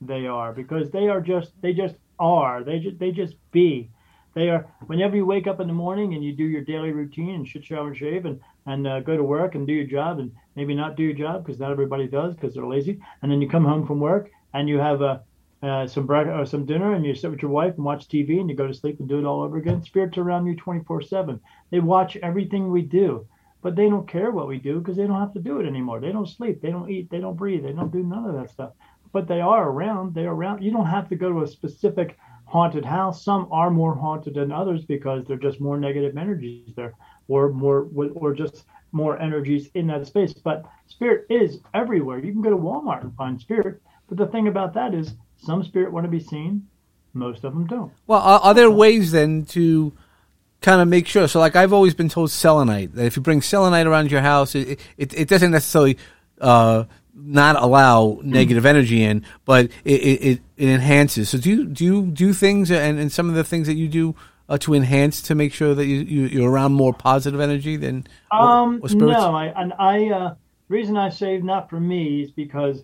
[0.00, 0.52] they are.
[0.52, 2.64] Because they are just, they just are.
[2.64, 3.90] They just, they just be.
[4.34, 7.34] They are, whenever you wake up in the morning and you do your daily routine
[7.34, 10.20] and shit, shower, and shave and, and uh, go to work and do your job
[10.20, 13.00] and maybe not do your job because not everybody does because they're lazy.
[13.22, 15.22] And then you come home from work and you have a,
[15.62, 18.40] uh, some breakfast or some dinner and you sit with your wife and watch TV
[18.40, 19.82] and you go to sleep and do it all over again.
[19.82, 21.40] Spirits around you 24 7.
[21.70, 23.26] They watch everything we do,
[23.62, 26.00] but they don't care what we do because they don't have to do it anymore.
[26.00, 28.50] They don't sleep, they don't eat, they don't breathe, they don't do none of that
[28.50, 28.72] stuff.
[29.12, 30.14] But they are around.
[30.14, 30.62] They're around.
[30.62, 33.24] You don't have to go to a specific haunted house.
[33.24, 36.94] Some are more haunted than others because they're just more negative energies there,
[37.28, 40.32] or more, or just more energies in that space.
[40.32, 42.18] But spirit is everywhere.
[42.18, 43.80] You can go to Walmart and find spirit.
[44.08, 46.66] But the thing about that is some spirit want to be seen,
[47.14, 47.92] most of them don't.
[48.06, 49.92] Well, are, are there ways then to
[50.60, 51.28] kind of make sure?
[51.28, 54.54] So, like I've always been told selenite that if you bring selenite around your house,
[54.54, 55.96] it it, it doesn't necessarily
[56.40, 56.84] uh,
[57.14, 61.28] not allow negative energy in, but it, it, it enhances.
[61.28, 63.88] So, do you do you do things and, and some of the things that you
[63.88, 64.14] do
[64.48, 68.06] uh, to enhance to make sure that you, you are around more positive energy than
[68.32, 70.34] um or, or no I and I uh,
[70.68, 72.82] reason I say not for me is because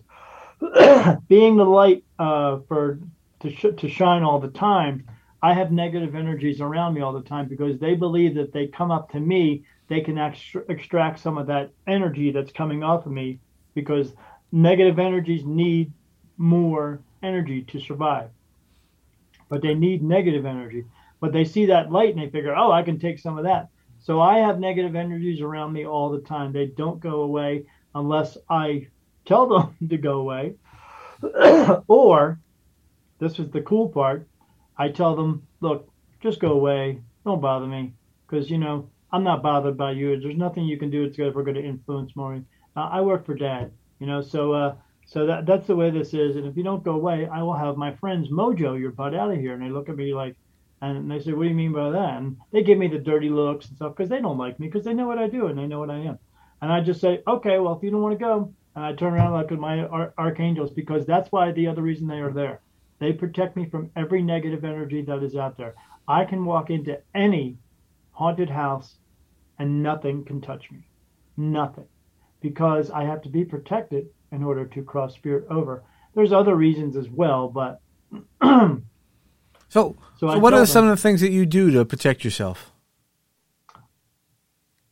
[1.27, 2.99] being the light uh, for
[3.41, 5.05] to sh- to shine all the time,
[5.41, 8.89] I have negative energies around me all the time because they believe that they come
[8.91, 13.39] up to me, they can extract some of that energy that's coming off of me
[13.77, 14.11] because
[14.51, 15.93] negative energies need
[16.35, 18.31] more energy to survive.
[19.49, 20.85] But they need negative energy.
[21.19, 23.69] But they see that light and they figure, oh, I can take some of that.
[23.99, 26.51] So I have negative energies around me all the time.
[26.51, 28.87] They don't go away unless I
[29.25, 30.55] tell them to go away.
[31.87, 32.39] or,
[33.19, 34.27] this is the cool part,
[34.75, 35.87] I tell them, look,
[36.19, 37.01] just go away.
[37.25, 37.93] Don't bother me.
[38.25, 40.19] Because, you know, I'm not bothered by you.
[40.19, 42.47] There's nothing you can do that's ever going to influence Maureen.
[42.77, 44.75] Uh, I work for dad, you know, so uh,
[45.07, 46.35] so that that's the way this is.
[46.35, 49.31] And if you don't go away, I will have my friends mojo your butt out
[49.31, 49.53] of here.
[49.53, 50.35] And they look at me like,
[50.81, 52.17] and they say, what do you mean by that?
[52.17, 54.85] And they give me the dirty looks and stuff because they don't like me because
[54.85, 56.19] they know what I do and they know what I am.
[56.61, 59.13] And I just say, okay, well, if you don't want to go, and I turn
[59.13, 62.31] around and look at my ar- archangels because that's why the other reason they are
[62.31, 62.61] there.
[62.99, 65.73] They protect me from every negative energy that is out there.
[66.07, 67.57] I can walk into any
[68.11, 68.97] haunted house
[69.57, 70.79] and nothing can touch me.
[71.37, 71.87] Nothing.
[72.41, 75.83] Because I have to be protected in order to cross spirit over.
[76.13, 77.81] There's other reasons as well, but
[78.11, 78.21] so,
[79.69, 82.71] so, so what are them, some of the things that you do to protect yourself?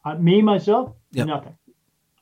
[0.03, 1.27] Uh, me myself, yep.
[1.27, 1.57] nothing.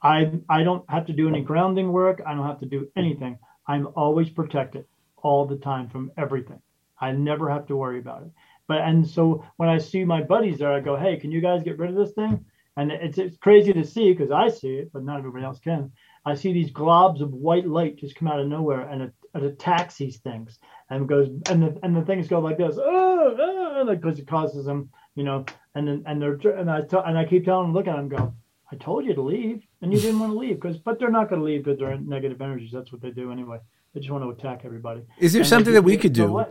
[0.01, 2.21] I I don't have to do any grounding work.
[2.25, 3.37] I don't have to do anything.
[3.67, 4.85] I'm always protected
[5.17, 6.61] all the time from everything.
[6.99, 8.31] I never have to worry about it.
[8.67, 11.63] But and so when I see my buddies there, I go, "Hey, can you guys
[11.63, 12.45] get rid of this thing?"
[12.75, 15.91] And it's it's crazy to see because I see it, but not everybody else can.
[16.25, 19.43] I see these globs of white light just come out of nowhere and it, it
[19.43, 20.57] attacks these things
[20.89, 24.65] and goes and the and the things go like this, oh, oh, because it causes
[24.65, 25.45] them, you know.
[25.75, 28.09] And then and they're and I t- and I keep telling them, look at them,
[28.09, 28.33] go,
[28.71, 31.29] I told you to leave, and you didn't want to leave because, but they're not
[31.29, 32.71] going to leave because they're negative energies.
[32.71, 33.59] That's what they do anyway.
[33.93, 35.03] They just want to attack everybody.
[35.19, 36.43] Is there and something that we could do?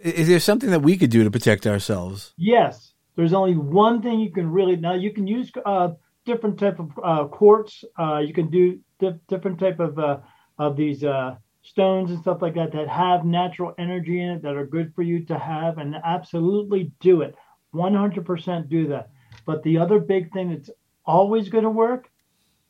[0.00, 2.32] Is there something that we could do to protect ourselves?
[2.36, 2.91] Yes.
[3.16, 4.94] There's only one thing you can really now.
[4.94, 5.90] You can use uh,
[6.24, 7.84] different type of uh, quartz.
[7.98, 10.18] Uh, you can do di- different type of uh,
[10.58, 14.56] of these uh, stones and stuff like that that have natural energy in it that
[14.56, 17.34] are good for you to have, and absolutely do it.
[17.74, 19.10] 100% do that.
[19.46, 20.70] But the other big thing that's
[21.04, 22.10] always going to work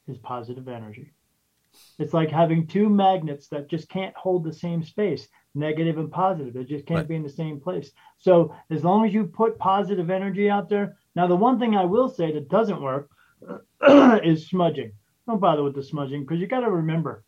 [0.06, 1.12] is positive energy.
[1.98, 6.54] It's like having two magnets that just can't hold the same space, negative and positive.
[6.54, 7.08] They just can't right.
[7.08, 7.92] be in the same place.
[8.18, 10.96] So as long as you put positive energy out there.
[11.14, 13.10] Now, the one thing I will say that doesn't work
[14.24, 14.92] is smudging.
[15.26, 17.24] Don't bother with the smudging because you got to remember,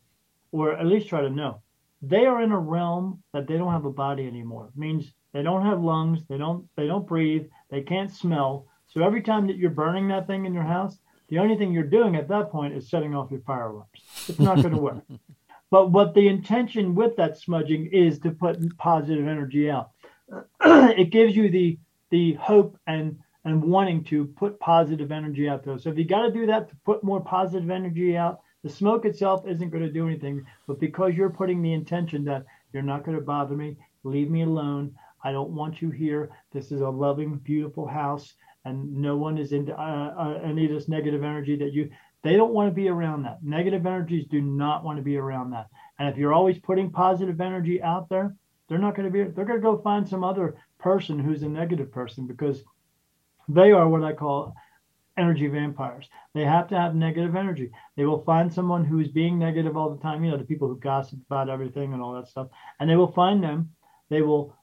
[0.53, 1.61] or at least try to know,
[2.03, 4.71] they are in a realm that they don't have a body anymore.
[4.75, 9.03] It means they don't have lungs, they don't they don't breathe, they can't smell, so
[9.03, 10.99] every time that you're burning that thing in your house,
[11.29, 13.89] the only thing you're doing at that point is setting off your fire alarms.
[14.29, 15.03] It's not going to work.
[15.75, 19.91] But what the intention with that smudging is to put positive energy out.
[20.65, 21.77] it gives you the
[22.11, 25.77] the hope and and wanting to put positive energy out there.
[25.81, 29.05] So if you got to do that to put more positive energy out, the smoke
[29.05, 30.47] itself isn't going to do anything.
[30.69, 34.43] But because you're putting the intention that you're not going to bother me, leave me
[34.43, 34.95] alone.
[35.25, 36.31] I don't want you here.
[36.53, 40.71] This is a loving, beautiful house and no one is into uh, uh, any of
[40.71, 41.91] this negative energy that you.
[42.25, 43.45] They don't want to be around that.
[43.45, 45.69] Negative energies do not want to be around that.
[45.99, 48.35] And if you're always putting positive energy out there,
[48.69, 49.25] they're not going to be.
[49.25, 52.65] They're going to go find some other person who's a negative person because
[53.47, 54.55] they are what I call
[55.19, 56.09] energy vampires.
[56.33, 57.71] They have to have negative energy.
[57.95, 60.25] They will find someone who is being negative all the time.
[60.25, 62.49] You know, the people who gossip about everything and all that stuff,
[62.81, 63.71] and they will find them.
[64.09, 64.57] They will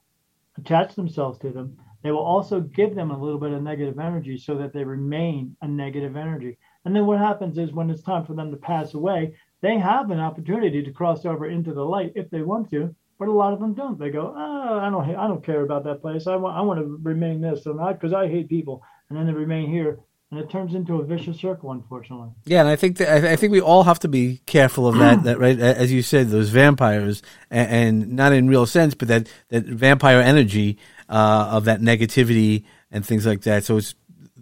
[0.58, 1.78] attach themselves to them.
[2.02, 5.56] They will also give them a little bit of negative energy so that they remain
[5.62, 6.58] a negative energy.
[6.84, 10.10] And then what happens is when it's time for them to pass away, they have
[10.10, 13.52] an opportunity to cross over into the light if they want to, but a lot
[13.52, 13.98] of them don't.
[13.98, 16.26] They go, oh, I don't, I don't care about that place.
[16.26, 18.82] I want, I want to remain this, and because I hate people.
[19.08, 22.30] And then they remain here, and it turns into a vicious circle, unfortunately.
[22.46, 25.22] Yeah, and I think that, I think we all have to be careful of that.
[25.24, 29.28] that right, as you said, those vampires, and, and not in real sense, but that
[29.50, 30.78] that vampire energy
[31.08, 33.64] uh, of that negativity and things like that.
[33.64, 33.94] So it's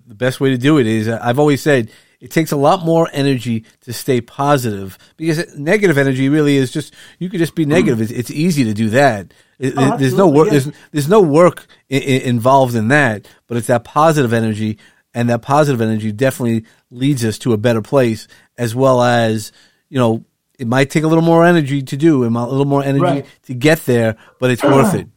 [0.07, 3.09] the best way to do it is I've always said it takes a lot more
[3.13, 8.01] energy to stay positive because negative energy really is just you could just be negative.
[8.01, 9.33] It's, it's easy to do that.
[9.59, 10.51] It, Oh, there's no work.
[10.53, 10.65] yes.
[10.65, 14.79] There's there's no work I- I- involved in that, but it's that positive energy,
[15.15, 19.51] and that positive energy definitely leads us to a better place, as well as
[19.89, 20.25] you know
[20.59, 23.27] it might take a little more energy to do, and a little more energy Right.
[23.45, 25.07] to get there, but it's worth it.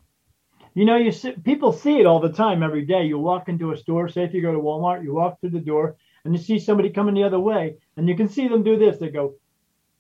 [0.76, 3.04] You know, you see, people see it all the time every day.
[3.04, 5.60] You walk into a store, say if you go to Walmart, you walk through the
[5.60, 8.78] door and you see somebody coming the other way, and you can see them do
[8.78, 8.98] this.
[8.98, 9.36] They go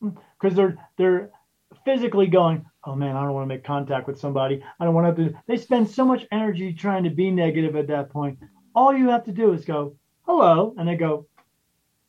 [0.01, 1.29] because they're they're
[1.85, 4.63] physically going, oh man, I don't want to make contact with somebody.
[4.79, 5.33] I don't want to.
[5.47, 8.39] They spend so much energy trying to be negative at that point.
[8.75, 11.27] All you have to do is go hello, and they go,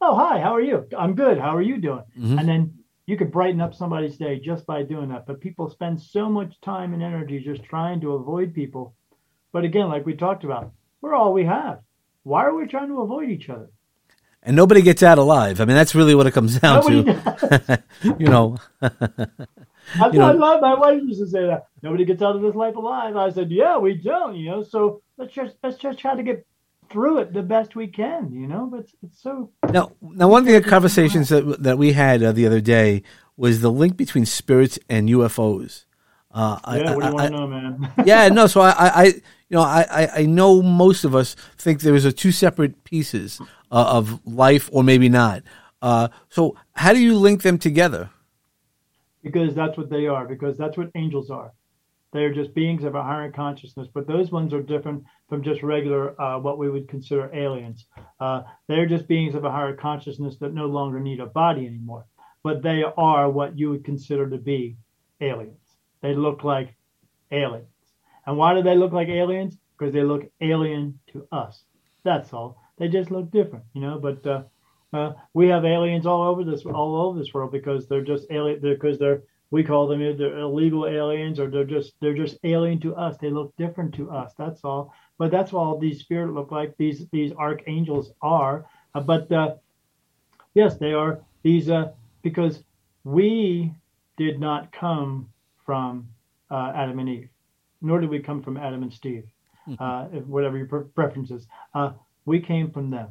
[0.01, 0.87] oh hi, how are you?
[0.97, 1.39] I'm good.
[1.39, 2.05] How are you doing?
[2.19, 2.39] Mhm.
[2.39, 5.27] And then you could brighten up somebody's day just by doing that.
[5.27, 8.95] But people spend so much time and energy just trying to avoid people.
[9.53, 11.81] But again, like we talked about, we're all we have.
[12.23, 13.69] Why are we trying to avoid each other?
[14.47, 15.61] And nobody gets out alive.
[15.61, 17.83] I mean, that's really what it comes down Nobody to.
[18.19, 18.91] you know, I,
[20.13, 22.55] You know- I love my wife used to say that nobody gets out of this
[22.55, 23.17] life alive.
[23.17, 24.63] I said, yeah, we don't, you know.
[24.63, 26.47] So let's just let's just try to get
[26.91, 28.69] through it the best we can, you know.
[28.71, 32.33] But it's, it's so Now, now, one of the conversations that that we had uh,
[32.33, 33.03] the other day
[33.37, 35.87] was the link between spirits and UFOs.
[36.31, 36.95] Uh, I- yeah.
[36.95, 37.93] What do you I- want to know, man?
[38.05, 38.47] yeah, no.
[38.47, 41.95] So I, I, I you know, I, I, I know most of us think there
[41.95, 43.41] is a two separate pieces
[43.75, 45.43] uh, of life, or maybe not.
[45.83, 48.09] Uh, so how do you link them together?
[49.25, 50.29] because that's what they are.
[50.29, 51.53] Because that's what angels are.
[52.13, 55.65] They are just beings of a higher consciousness, but those ones are different from just
[55.65, 57.87] regular, uh, what we would consider aliens.
[58.21, 62.07] Uh, they're just beings of a higher consciousness that no longer need a body anymore.
[62.45, 64.77] But they are what you would consider to be
[65.21, 65.59] aliens.
[66.03, 66.77] They look like
[67.33, 67.67] aliens.
[68.27, 69.57] And why do they look like aliens?
[69.77, 71.65] Because they look alien to us.
[72.05, 72.63] That's all.
[72.85, 73.99] They just look different, you know.
[73.99, 74.43] But uh,
[74.93, 78.61] uh, we have aliens all over this all over this world because they're just alien
[78.61, 82.95] because they're we call them either illegal aliens or they're just they're just alien to
[82.95, 83.17] us.
[83.17, 84.35] They look different to us.
[84.37, 84.93] That's all.
[85.17, 86.77] But that's what all these spirit look like.
[86.77, 88.67] These these archangels are.
[88.95, 89.55] Uh, but uh,
[90.53, 92.65] yes, they are these uh, because
[93.05, 93.73] we
[94.19, 95.31] did not come
[95.65, 96.07] from
[96.51, 97.31] uh, Adam and Eve,
[97.81, 99.25] nor did we come from Adam and Steve,
[99.79, 101.33] uh, if- whatever your pre- preference.
[101.73, 101.93] Uh,
[102.25, 103.09] we came from them.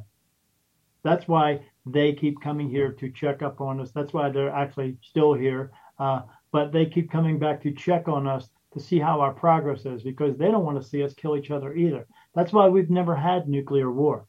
[1.02, 3.90] That's why they keep coming here to check up on us.
[3.92, 5.70] That's why they're actually still here.
[5.98, 9.86] Uh, but they keep coming back to check on us to see how our progress
[9.86, 12.06] is because they don't want to see us kill each other either.
[12.34, 14.26] That's why we've never had nuclear war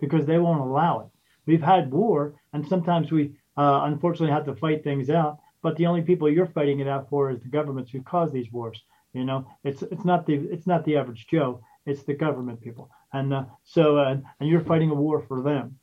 [0.00, 1.06] because they won't allow it.
[1.46, 5.38] We've had war, and sometimes we uh, unfortunately have to fight things out.
[5.62, 8.52] But the only people you're fighting it out for is the governments who cause these
[8.52, 8.82] wars.
[9.12, 11.62] You know, it's it's not the it's not the average Joe.
[11.88, 15.78] It's the government people, and uh, so uh, and you're fighting a war for them.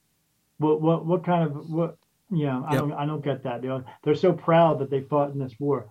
[0.58, 1.98] What what what kind of what?
[2.32, 2.82] Yeah, I Yep.
[2.82, 3.64] don't I don't get that.
[3.64, 5.88] You know, they're so proud that they fought in this war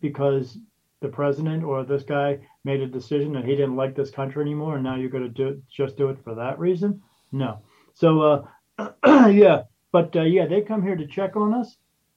[0.00, 0.58] because
[1.00, 4.74] the president or this guy made a decision that he didn't like this country anymore,
[4.76, 7.02] and now you're going to do it, just do it for that reason?
[7.32, 7.58] No.
[7.94, 8.46] So
[8.78, 11.76] uh, yeah, but uh, yeah, they come here to check on us,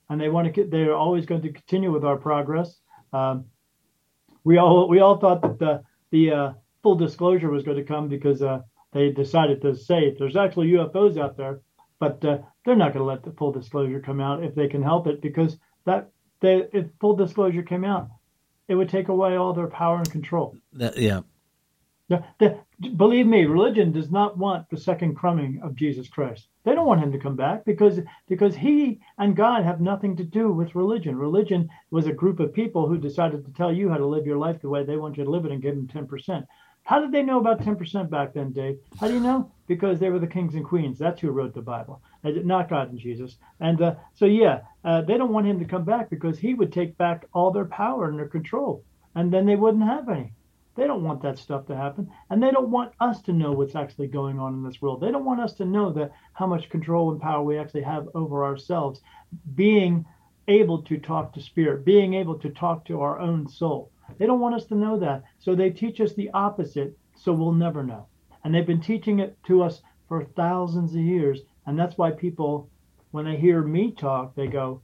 [0.10, 0.52] and they want to.
[0.52, 2.80] Get, they're always going to continue with our progress.
[3.14, 3.46] Um,
[4.44, 6.54] we all we all thought that the the uh,
[6.86, 8.60] full disclosure was going to come because uh,
[8.94, 11.62] they decided to say there's actually UFOs out there,
[12.00, 14.84] but uh, they're not going to let the full disclosure come out if they can
[14.84, 16.12] help it because that
[16.42, 18.10] they if full disclosure came out,
[18.68, 20.56] it would take away all their power and control.
[20.74, 21.22] That, yeah,
[22.08, 26.50] The, the, believe me, religion does not want the second coming of Jesus Christ.
[26.66, 30.24] They don't want him to come back because because he and God have nothing to
[30.24, 31.18] do with religion.
[31.18, 34.38] Religion was a group of people who decided to tell you how to live your
[34.38, 36.46] life the way they want you to live it and give them ten percent.
[36.86, 38.78] How did they know about 10% back then, Dave?
[39.00, 39.52] How do you know?
[39.66, 41.00] Because they were the kings and queens.
[41.00, 43.38] That's who wrote the Bible, not God and Jesus.
[43.60, 46.72] And uh, so, yeah, uh, they don't want him to come back because he would
[46.72, 48.84] take back all their power and their control,
[49.16, 50.34] and then they wouldn't have any.
[50.76, 53.76] They don't want that stuff to happen, and they don't want us to know what's
[53.76, 55.02] actually going on in this world.
[55.02, 58.10] They don't want us to know that how much control and power we actually have
[58.14, 59.02] over ourselves,
[59.56, 60.06] being
[60.48, 63.90] able to talk to spirit, being able to talk to our own soul.
[64.18, 65.24] They don't want us to know that.
[65.40, 68.08] So they teach us the opposite, so we'll never know.
[68.44, 71.40] And they've been teaching it to us for thousands of years.
[71.66, 72.70] And that's why people,
[73.12, 74.82] when they hear me talk, they go,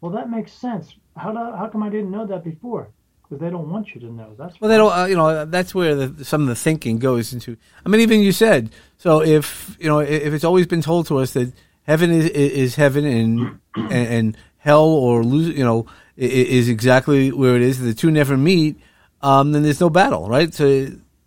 [0.00, 0.94] well, that makes sense.
[1.16, 2.90] How, do, how come I didn't know that before?
[3.22, 4.34] Because they don't want you to know.
[4.38, 4.92] That's well, they don't.
[4.92, 7.56] Uh, you know, that's where the, some of the thinking goes into.
[7.84, 9.22] I mean, even you said so.
[9.22, 11.54] If you know, if it's always been told to us that
[11.84, 15.86] heaven is, is heaven and, and, and hell or lose, you know,
[16.16, 17.78] is exactly where it is.
[17.78, 18.76] The two never meet.
[19.20, 20.52] Um, then there's no battle, right?
[20.52, 20.66] So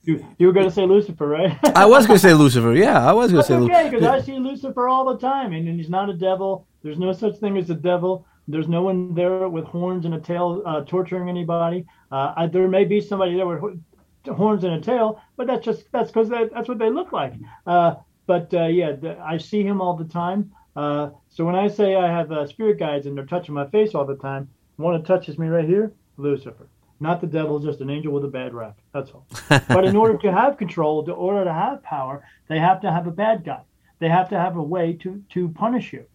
[0.03, 1.57] you, you were going to say Lucifer, right?
[1.75, 2.73] I was going to say Lucifer.
[2.73, 3.55] Yeah, I was going to say.
[3.55, 6.65] Okay, because I see Lucifer all the time, and, and he's not a devil.
[6.81, 8.25] There's no such thing as a devil.
[8.47, 11.85] There's no one there with horns and a tail uh, torturing anybody.
[12.11, 13.79] Uh, I, there may be somebody there with
[14.25, 17.33] horns and a tail, but that's just that's because that, that's what they look like.
[17.65, 20.51] Uh, but uh, yeah, the, I see him all the time.
[20.77, 23.95] Uh, so when I say I have uh, spirit guides and they're touching my face
[23.95, 26.69] all the time, one that touches me right here, Lucifer.
[26.99, 28.77] Not the devil, just an angel with a bad rap.
[28.93, 29.25] That's all.
[29.49, 33.07] but in order to have control, in order to have power, they have to have
[33.07, 33.61] a bad guy.
[33.97, 36.05] They have to have a way to, to punish you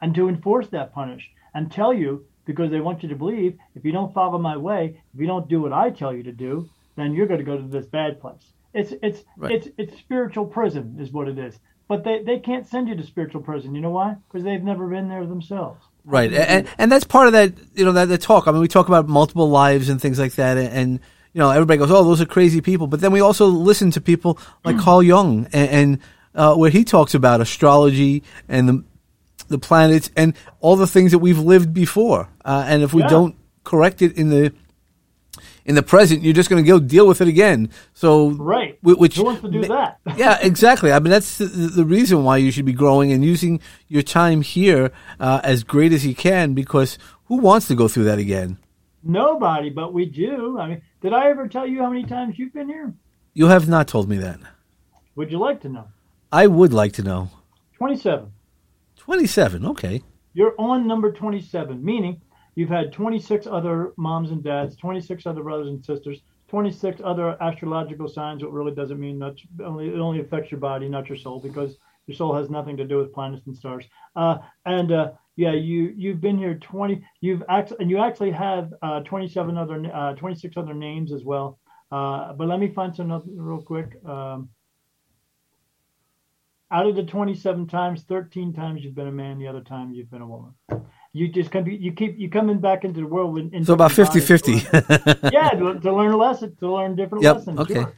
[0.00, 3.84] and to enforce that punish and tell you because they want you to believe if
[3.84, 6.70] you don't follow my way, if you don't do what I tell you to do,
[6.94, 8.52] then you're going to go to this bad place.
[8.74, 9.52] It's it's right.
[9.52, 11.58] it's it's spiritual prison is what it is.
[11.88, 13.74] But they, they can't send you to spiritual prison.
[13.74, 14.16] You know why?
[14.28, 15.82] Because they've never been there themselves.
[16.04, 17.52] Right, and and that's part of that.
[17.74, 18.46] You know that the talk.
[18.46, 20.92] I mean, we talk about multiple lives and things like that, and, and
[21.34, 24.00] you know everybody goes, "Oh, those are crazy people," but then we also listen to
[24.00, 24.80] people like mm.
[24.80, 25.98] Carl Jung, and, and
[26.34, 28.84] uh, where he talks about astrology and the
[29.48, 33.08] the planets and all the things that we've lived before, uh, and if we yeah.
[33.08, 34.54] don't correct it in the
[35.68, 37.68] in the present, you're just going to go deal with it again.
[37.92, 39.98] So right, which who wants to do that?
[40.16, 40.90] yeah, exactly.
[40.90, 44.40] I mean, that's the, the, reason why you should be growing and using your time
[44.40, 44.90] here
[45.20, 46.54] uh, as great as you can.
[46.54, 46.96] Because
[47.26, 48.56] who wants to go through that again?
[49.04, 50.58] Nobody, but we do.
[50.58, 52.94] I mean, did I ever tell you how many times you've been here?
[53.34, 54.40] You have not told me that.
[55.16, 55.88] Would you like to know?
[56.32, 57.28] I would like to know.
[57.76, 58.32] Twenty-seven.
[58.96, 59.66] Twenty-seven.
[59.66, 60.02] Okay.
[60.32, 62.22] You're on number twenty-seven, meaning
[62.58, 68.08] You've had 26 other moms and dads, 26 other brothers and sisters, 26 other astrological
[68.08, 68.42] signs.
[68.42, 71.76] What really doesn't mean that only it only affects your body, not your soul, because
[72.08, 73.84] your soul has nothing to do with planets and stars.
[74.16, 77.00] Uh, and uh, yeah, you you've been here 20.
[77.20, 81.60] You've actually and you actually have uh, 27 other uh, 26 other names as well.
[81.92, 84.04] Uh, but let me find some other real quick.
[84.04, 84.48] Um,
[86.72, 89.38] out of the 27 times, 13 times you've been a man.
[89.38, 90.54] The other time you've been a woman
[91.12, 94.20] you just come you keep you coming back into the world with so about 50
[94.20, 94.52] 50
[95.32, 97.74] yeah to, to, learn a lesson to learn different yep, lessons okay.
[97.74, 97.94] sure.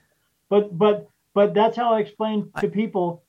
[0.49, 3.25] but but but that's how i explain to people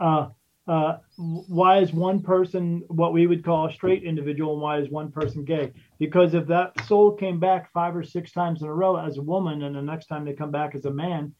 [0.00, 0.28] uh
[0.66, 4.90] uh why is one person what we would call a straight individual and why is
[4.90, 5.72] one person gay?
[5.98, 9.22] Because if that soul came back five or six times in a row as a
[9.22, 11.32] woman and the next time they come back as a man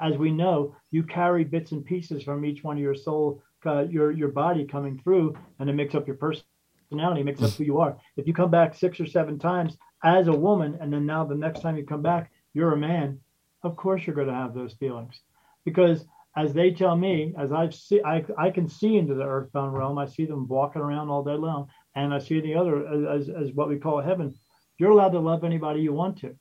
[0.00, 3.82] as we know you carry bits and pieces from each one of your soul uh,
[3.82, 6.42] your your body coming through and it makes up your person
[6.90, 7.56] personality makes up mm.
[7.56, 7.96] who you are.
[8.16, 11.34] If you come back six or seven times as a woman, and then now the
[11.34, 13.20] next time you come back, you're a man,
[13.62, 15.20] of course you're going to have those feelings.
[15.64, 16.04] Because
[16.36, 19.98] as they tell me, as I see, I, I can see into the earthbound realm.
[19.98, 23.52] I see them walking around all day long, and I see the other as, as
[23.52, 24.34] what we call heaven.
[24.78, 26.34] You're allowed to love anybody you want to.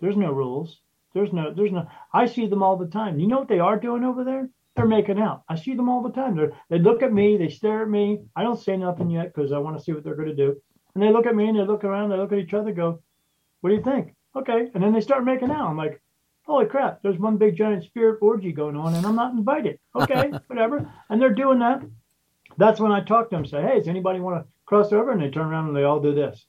[0.00, 0.80] There's no rules.
[1.12, 1.86] There's no, there's no.
[2.12, 3.20] I see them all the time.
[3.20, 4.48] You know what they are doing over there?
[4.76, 5.42] They're making out.
[5.48, 6.36] I see them all the time.
[6.36, 8.20] They they look at me, they stare at me.
[8.34, 10.60] I don't say nothing yet because I want to see what they're going to do.
[10.94, 13.00] And they look at me and they look around, they look at each other, go,
[13.60, 15.68] "What do you think?" Okay, and then they start making out.
[15.68, 16.02] I'm like,
[16.44, 17.02] "Holy crap!
[17.02, 20.90] There's one big giant spirit orgy going on, and I'm not invited." Okay, whatever.
[21.08, 21.82] And they're doing that.
[22.56, 23.46] That's when I talk to them.
[23.46, 26.00] Say, "Hey, does anybody want to cross over?" And they turn around and they all
[26.00, 26.44] do this.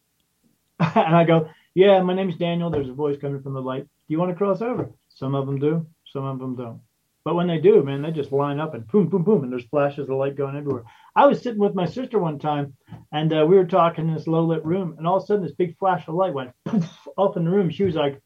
[0.80, 2.70] and I go, "Yeah, my name's Daniel.
[2.70, 3.82] There's a voice coming from the light.
[3.82, 5.86] Do you want to cross over?" Some of them do.
[6.06, 6.80] Some of them don't.
[7.28, 9.66] But when they do, man, they just line up and boom, boom, boom, and there's
[9.66, 10.84] flashes of light going everywhere.
[11.14, 12.72] I was sitting with my sister one time,
[13.12, 15.42] and uh, we were talking in this low lit room, and all of a sudden
[15.42, 17.68] this big flash of light went poof, off in the room.
[17.68, 18.22] She was like,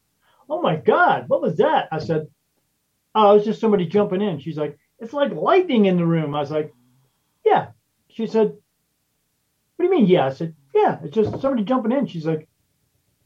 [0.49, 2.27] "Oh my God, what was that?" I said,
[3.13, 6.33] "Oh, it was just somebody jumping in." She's like, "It's like lightning in the room."
[6.33, 6.73] I was like,
[7.45, 7.71] "Yeah."
[8.07, 8.53] She said,
[9.75, 12.47] "What do you mean?" Yeah, I said, "Yeah, it's just somebody jumping in." She's like,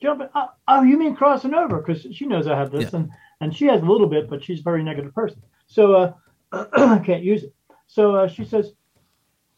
[0.01, 0.29] "Jumping?
[0.33, 3.01] Oh, oh you mean crossing over?" Because she knows I have this, yeah.
[3.01, 3.11] and
[3.41, 5.43] and she has a little bit, but she's a very negative person.
[5.67, 6.13] So uh,
[6.51, 7.53] I can't use it.
[7.87, 8.71] So uh, she says,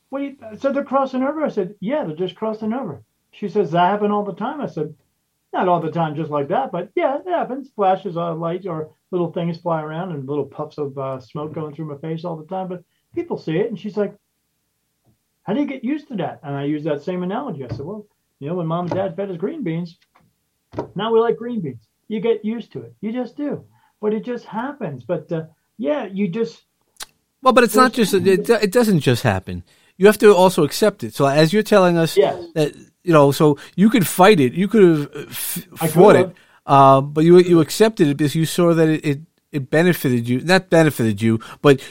[0.09, 0.21] "What?"
[0.57, 1.43] So they're crossing over.
[1.43, 4.67] I said, "Yeah, they're just crossing over." She says, "That happen all the time." I
[4.67, 4.93] said,
[5.53, 7.71] "Not all the time, just like that, but yeah, it happens.
[7.75, 11.73] Flashes of light or little things fly around and little puffs of uh, smoke going
[11.73, 12.83] through my face all the time, but
[13.15, 14.15] people see it." And she's like,
[15.43, 17.63] "How do you get used to that?" And I use that same analogy.
[17.65, 18.05] I said, "Well,
[18.39, 19.97] you know, when mom and dad fed us green beans,
[20.95, 21.87] now we like green beans.
[22.07, 22.93] You get used to it.
[23.01, 23.65] You just do,
[24.01, 25.03] but it just happens.
[25.03, 25.43] But uh,
[25.79, 26.61] yeah, you just."
[27.41, 29.63] Well, but it's not just it, it doesn't just happen.
[29.97, 31.13] You have to also accept it.
[31.15, 32.35] So as you're telling us Yes.
[32.53, 36.35] that you know, so you could fight it, you could have uh, f- fought it,
[36.65, 39.19] uh, but you you accepted it because you saw that it, it
[39.51, 41.81] it benefited you, not benefited you, but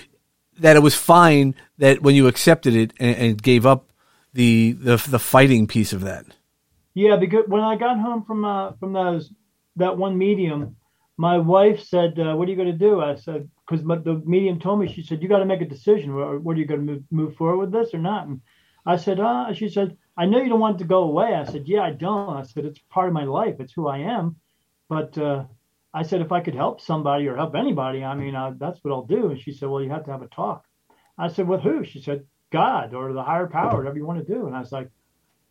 [0.61, 3.91] that it was fine that when you accepted it and, and gave up
[4.35, 6.27] the the the fighting piece of that.
[6.95, 9.33] Yeah, because when I got home from uh, from those
[9.77, 10.77] that one medium,
[11.19, 14.59] my wife said, uh, "What are you going to do?" I said, "Because the medium
[14.61, 16.15] told me." She said, "You got to make a decision.
[16.15, 18.41] What, are you going to move, move forward with this or not?" And
[18.87, 21.45] I said, "Ah." She said, "I know you don't want it to go away." I
[21.45, 23.57] said, "Yeah, I don't." I said, "It's part of my life.
[23.59, 24.37] It's who I am."
[24.89, 25.45] But uh,
[25.93, 28.93] I said, "If I could help somebody or help anybody, I mean, uh, that's what
[28.95, 30.65] I'll do." And she said, "Well, you have to have a talk."
[31.19, 34.35] I said, "With who?" She said, "God or the higher power, whatever you want to
[34.35, 34.91] do." And I was like.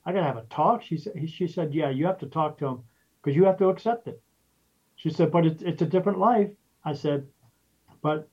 [0.06, 0.84] I gotta have a talk.
[0.84, 2.84] She said, she said, yeah, you have to talk to him
[3.22, 4.22] because you have to accept it.
[5.08, 6.50] She said, but it's, it's a different life.
[6.84, 7.28] I said,
[8.02, 8.28] but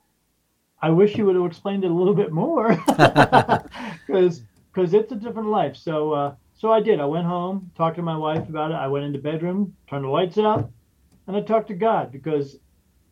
[0.83, 2.69] I wish you would have explained it a little bit more
[4.07, 5.77] because because it's a different life.
[5.77, 6.99] So uh, so I did.
[6.99, 8.75] I went home, talked to my wife about it.
[8.75, 10.69] I went into bedroom, turned the lights out,
[11.29, 12.57] and I talked to God because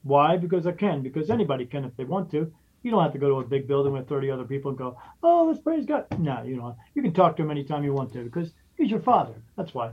[0.02, 0.36] why?
[0.38, 1.02] Because I can.
[1.02, 2.52] Because anybody can if they want to.
[2.82, 4.98] You don't have to go to a big building with 30 other people and go,
[5.22, 6.06] oh, let's praise God.
[6.18, 6.74] No, you don't.
[6.94, 9.34] You can talk to him anytime you want to because he's your father.
[9.56, 9.92] That's why.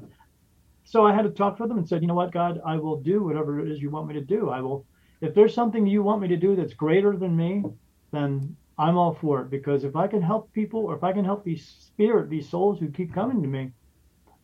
[0.90, 3.00] So I had to talk with him and said, you know what, God, I will
[3.00, 4.50] do whatever it is you want me to do.
[4.50, 4.88] I will,
[5.22, 7.64] if there's something you want me to do that's greater than me,
[8.12, 9.52] then I'm all for it.
[9.52, 12.80] Because if I can help people or if I can help these spirit, these souls
[12.80, 13.70] who keep coming to me,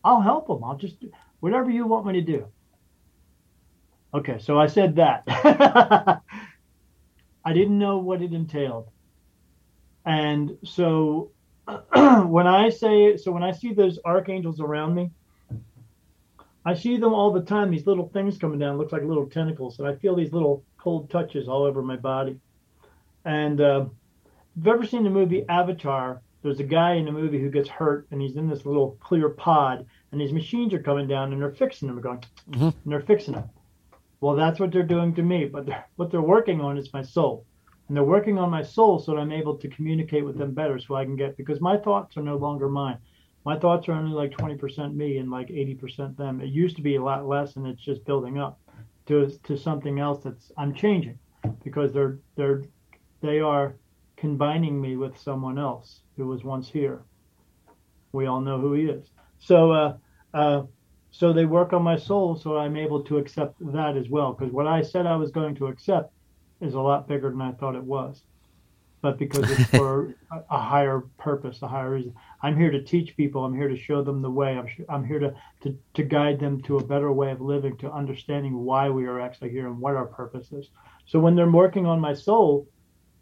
[0.04, 0.64] I'll help them.
[0.64, 2.46] I'll just do whatever you want me to do.
[4.14, 5.24] Okay, so I said that.
[7.44, 8.90] I didn't know what it entailed.
[10.06, 11.32] And so
[11.96, 15.10] when I say, so when I see those archangels around me,
[16.66, 19.78] I see them all the time, these little things coming down, looks like little tentacles,
[19.78, 22.40] and I feel these little cold touches all over my body.
[23.24, 23.86] And uh,
[24.26, 27.70] if you've ever seen the movie Avatar, there's a guy in the movie who gets
[27.70, 31.42] hurt, and he's in this little clear pod, and these machines are coming down, and
[31.42, 33.50] they're fixing him, going, and they're fixing him.
[34.22, 37.04] Well, that's what they're doing to me, but they're, what they're working on is my
[37.04, 37.46] soul.
[37.88, 40.80] And they're working on my soul so that I'm able to communicate with them better
[40.80, 42.98] so I can get, because my thoughts are no longer mine.
[43.46, 46.42] My thoughts are only like 20% me and like 80% them.
[46.42, 48.60] It used to be a lot less and it's just building up
[49.08, 51.20] to, to something else that's, I'm changing
[51.64, 52.64] because they're, they're,
[53.22, 53.76] they are
[54.18, 57.04] combining me with someone else who was once here.
[58.12, 59.12] We all know who he is.
[59.38, 59.98] So, uh,
[60.34, 60.64] uh,
[61.16, 64.52] so they work on my soul so i'm able to accept that as well because
[64.52, 66.12] what i said i was going to accept
[66.60, 68.24] is a lot bigger than i thought it was
[69.02, 70.16] but because it's for
[70.50, 72.14] a, higher purpose a higher reason.
[72.42, 73.46] I'm here to teach people.
[73.46, 74.58] I'm here to show them the way.
[74.58, 77.78] I'm, sh- I'm here to, to, to guide them to a better way of living
[77.78, 80.70] to understanding why we are actually here and what our purpose is.
[81.06, 82.68] So when they're working on my soul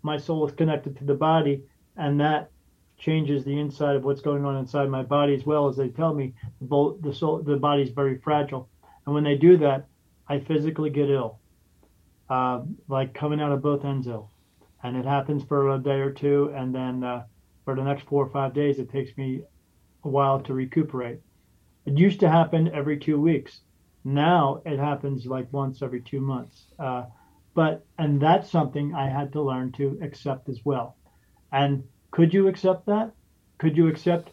[0.03, 1.63] my soul is connected to the body
[1.95, 2.51] and that
[2.97, 6.13] changes the inside of what's going on inside my body as well as they tell
[6.13, 8.69] me both the soul the body's very fragile.
[9.05, 9.88] And when they do that
[10.28, 11.39] i physically get ill
[12.30, 14.30] uh, like coming out of both ends ill
[14.84, 17.23] and it happens for a day or two and then uh,
[17.65, 19.41] for the next four or five days it takes me
[20.03, 21.19] a while to recuperate
[21.86, 23.61] it used to happen every two weeks
[24.03, 27.03] now it happens like once every two months uh,
[27.53, 30.97] but and that's something i had to learn to accept as well
[31.53, 33.11] and could you accept that?
[33.57, 34.29] Could you accept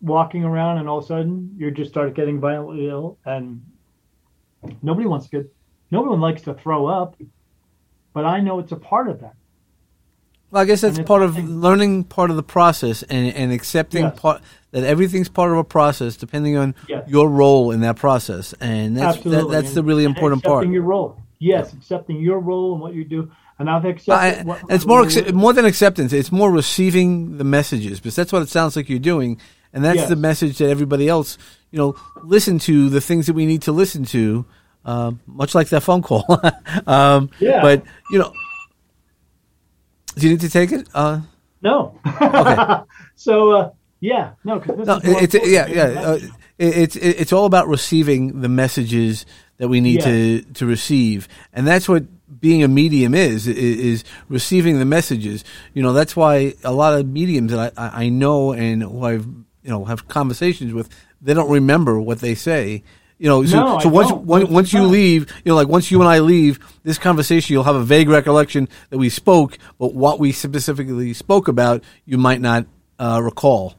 [0.00, 3.62] walking around and all of a sudden you just start getting violently ill and
[4.82, 5.54] nobody wants to get,
[5.90, 7.20] no one likes to throw up,
[8.14, 9.34] but I know it's a part of that.
[10.52, 14.20] Well, I guess that's part of learning part of the process and, and accepting Yes.
[14.20, 14.42] part
[14.72, 17.08] that everything's part of a process depending on Yes.
[17.08, 18.52] your role in that process.
[18.60, 20.58] And that's that, that's the And- really and important part.
[20.58, 21.16] Accepting your role.
[21.38, 23.30] Yes, accepting your role and what you do.
[23.58, 25.32] And I've accepted I, what it's my more role acce- is.
[25.32, 26.12] more than acceptance.
[26.12, 29.38] It's more receiving the messages because that's what it sounds like you're doing,
[29.72, 30.08] and that's Yes.
[30.10, 31.38] the message that everybody else,
[31.70, 34.44] you know, listen to the things that we need to listen to,
[34.84, 36.24] uh, much like that phone call.
[36.86, 37.62] um, Yeah.
[37.62, 38.32] But you know,
[40.14, 40.88] do you need to take it?
[40.94, 41.20] Uh,
[41.62, 41.98] No.
[42.06, 42.82] Okay.
[43.16, 46.00] so, uh, yeah, no, because no, it's yeah, yeah.
[46.00, 46.18] Uh,
[46.58, 49.24] it, it's it's all about receiving the messages
[49.58, 50.04] that we need Yes.
[50.04, 52.04] to to receive, and that's what
[52.40, 55.44] being a medium is, is is receiving the messages.
[55.72, 59.04] You know, that's why a lot of mediums that I, I I know and who
[59.04, 59.26] I've
[59.62, 60.88] you know have conversations with,
[61.20, 62.82] they don't remember what they say.
[63.22, 64.26] You know, so, No, so once don't.
[64.26, 66.58] once, Most of the once you leave, you know, like once you and I leave
[66.82, 71.46] this conversation, you'll have a vague recollection that we spoke, but what we specifically spoke
[71.46, 72.66] about, you might not
[72.98, 73.76] uh, recall.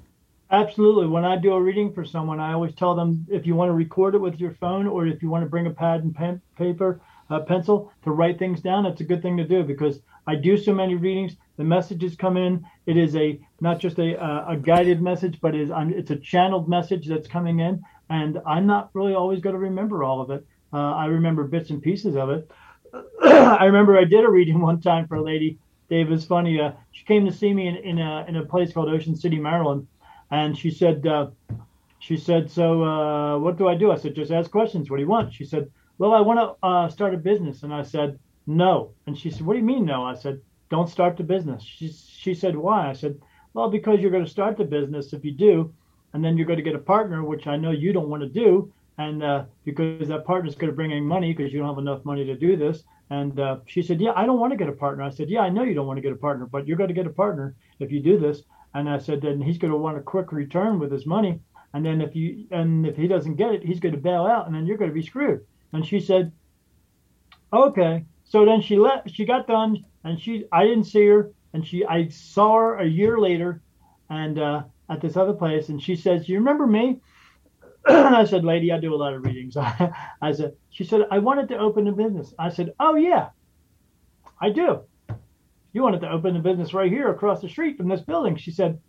[0.50, 1.08] Absolutely.
[1.08, 3.74] When I do a reading for someone, I always tell them if you want to
[3.74, 6.42] record it with your phone or if you want to bring a pad and pen,
[6.58, 10.36] paper, uh, pencil to write things down, it's a good thing to do because I
[10.36, 11.36] do so many readings.
[11.58, 12.66] The messages come in.
[12.86, 16.12] It is a not just a uh, a guided message, but it is I'm, it's
[16.12, 20.22] a channeled message that's coming in, and I'm not really always going to remember all
[20.22, 20.46] of it.
[20.72, 22.50] Uh, I remember bits and pieces of it.
[23.24, 25.60] I remember I did a reading one time for a lady.
[25.90, 26.60] Dave is funny.
[26.60, 29.38] Uh, she came to see me in, in a in a place called Ocean City,
[29.38, 29.88] Maryland,
[30.32, 31.28] and she said, uh,
[32.00, 33.92] she said, so uh, what do I do?
[33.92, 34.90] I said, just ask questions.
[34.90, 35.34] What do you want?
[35.34, 38.94] She said, well, I want to uh, start a business, and I said, no.
[39.06, 40.04] And she said, what do you mean no?
[40.04, 41.64] I said, don't start the business.
[41.64, 42.90] She she said, why?
[42.90, 43.20] I said,
[43.54, 45.74] well, because you're going to start the business if you do,
[46.14, 48.30] and then you're going to get a partner, which I know you don't want to
[48.30, 51.70] do, and uh, because that partner is going to bring in money because you don't
[51.70, 52.84] have enough money to do this.
[53.10, 55.04] And uh, she said, yeah, I don't want to get a partner.
[55.04, 56.88] I said, yeah, I know you don't want to get a partner, but you're going
[56.88, 58.44] to get a partner if you do this.
[58.74, 61.40] And I said, then he's going to want a quick return with his money.
[61.74, 64.46] And then if you and if he doesn't get it, he's going to bail out,
[64.46, 65.46] and then you're going to be screwed.
[65.74, 66.32] And she said,
[67.52, 68.06] okay.
[68.26, 69.10] So then she left.
[69.10, 72.86] She got done, and she I didn't see her, and she I saw her a
[72.86, 73.62] year later,
[74.10, 77.02] and uh, at this other place, and she says, "You remember me?"
[77.86, 81.50] I said, "Lady, I do a lot of readings." I said, "She said I wanted
[81.50, 83.30] to open a business." I said, "Oh yeah,
[84.42, 84.82] I do."
[85.74, 88.36] You wanted to open a business right here across the street from this building.
[88.36, 88.80] She said,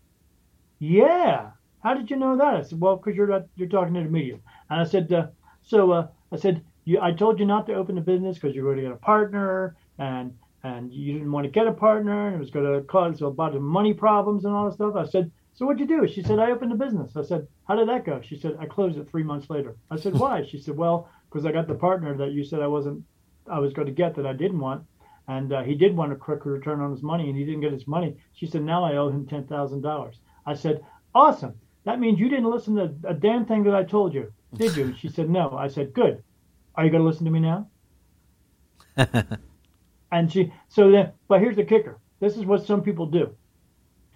[0.78, 1.50] "Yeah."
[1.82, 2.54] How did you know that?
[2.54, 4.40] I said, "Well, because you're not, you're talking to the medium."
[4.70, 5.26] And I said, uh,
[5.62, 8.64] "So uh, I said, you, I told you not to open a business because you're
[8.64, 12.36] going to get a partner, and and you didn't want to get a partner, and
[12.36, 15.04] it was going to cause a bunch of money problems and all that stuff." I
[15.04, 17.88] said, "So what'd you do?" She said, "I opened a business." I said, "How did
[17.88, 20.76] that go?" She said, "I closed it three months later." I said, "Why?" She said,
[20.76, 23.04] "Well, because I got the partner that you said I wasn't,
[23.46, 24.84] I was going to get that I didn't want."
[25.28, 27.72] And uh, he did want a quick return on his money, and he didn't get
[27.72, 28.16] his money.
[28.32, 30.84] She said, "Now I owe him ten thousand dollars." I said,
[31.14, 31.54] "Awesome.
[31.84, 34.94] That means you didn't listen to a damn thing that I told you, did you?"
[34.98, 36.22] She said, "No." I said, "Good.
[36.74, 37.68] Are you going to listen to me now?"
[40.10, 41.98] and she, so then, but here's the kicker.
[42.18, 43.34] This is what some people do.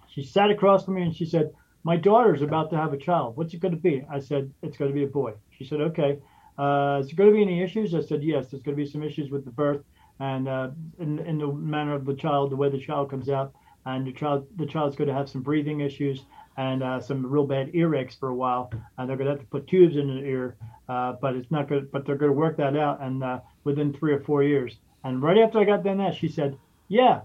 [0.09, 1.53] She sat across from me and she said,
[1.83, 3.37] "My daughter's about to have a child.
[3.37, 5.81] What's it going to be?" I said, "It's going to be a boy." She said,
[5.81, 6.19] "Okay.
[6.57, 8.49] Uh, is there going to be any issues?" I said, "Yes.
[8.49, 9.83] There's going to be some issues with the birth
[10.19, 13.53] and uh, in, in the manner of the child, the way the child comes out,
[13.85, 16.25] and the child, the child's going to have some breathing issues."
[16.59, 19.45] and uh, some real bad earaches for a while, and they're going to have to
[19.45, 20.57] put tubes in the ear.
[20.89, 21.89] Uh, but it's not good.
[21.89, 24.75] But they're going to work that out, and uh, within three or four years.
[25.05, 26.57] And right after I got done that, she said,
[26.89, 27.21] "Yeah,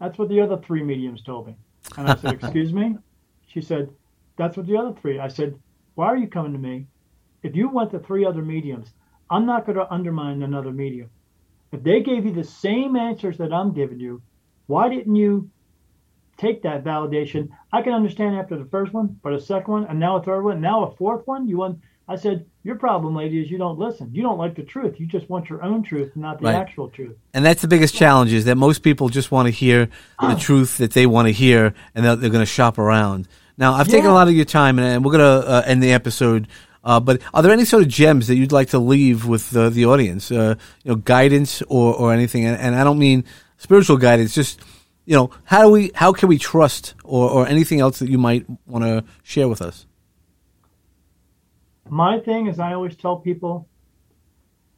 [0.00, 1.56] that's what the other three mediums told me."
[1.96, 2.96] And I said, "Excuse me?"
[3.46, 3.90] She said,
[4.36, 5.58] "That's what the other three." I said,
[5.94, 6.86] "Why are you coming to me?
[7.42, 8.92] If you went to three other mediums,
[9.30, 11.10] I'm not going to undermine another medium.
[11.72, 14.22] If they gave you the same answers that I'm giving you,
[14.66, 15.50] why didn't you
[16.36, 17.48] take that validation.
[17.72, 20.42] I can understand after the first one, but a second one, and now a third
[20.42, 21.48] one, now a fourth one.
[21.48, 21.78] You want?
[22.08, 24.10] I said, your problem, lady, is you don't listen.
[24.12, 24.98] You don't like the truth.
[24.98, 26.56] You just want your own truth, not the Right.
[26.56, 27.16] actual truth.
[27.32, 29.88] And that's the biggest challenge is that most people just want to hear
[30.20, 33.28] the truth that they want to hear, and they're, they're going to shop around.
[33.56, 35.82] Now, I've taken a lot of your time, and, and we're going to uh, end
[35.82, 36.48] the episode.
[36.84, 39.70] Uh, but are there any sort of gems that you'd like to leave with the,
[39.70, 40.32] the audience?
[40.32, 42.44] Uh, you know, guidance or, or anything?
[42.44, 43.24] And, and I don't mean
[43.58, 44.34] spiritual guidance.
[44.34, 44.60] Just
[45.04, 45.92] you know, how do we?
[45.94, 49.62] How can we trust, or, or anything else that you might want to share with
[49.62, 49.86] us?
[51.92, 53.68] My thing is, I always tell people,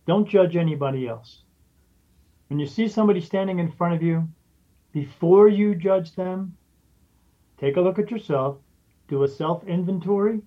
[0.05, 1.45] don't judge anybody else.
[2.49, 4.29] When you see somebody standing in front of you,
[4.91, 6.57] before you judge them,
[7.57, 8.59] take a look at yourself,
[9.07, 10.43] do a self inventory,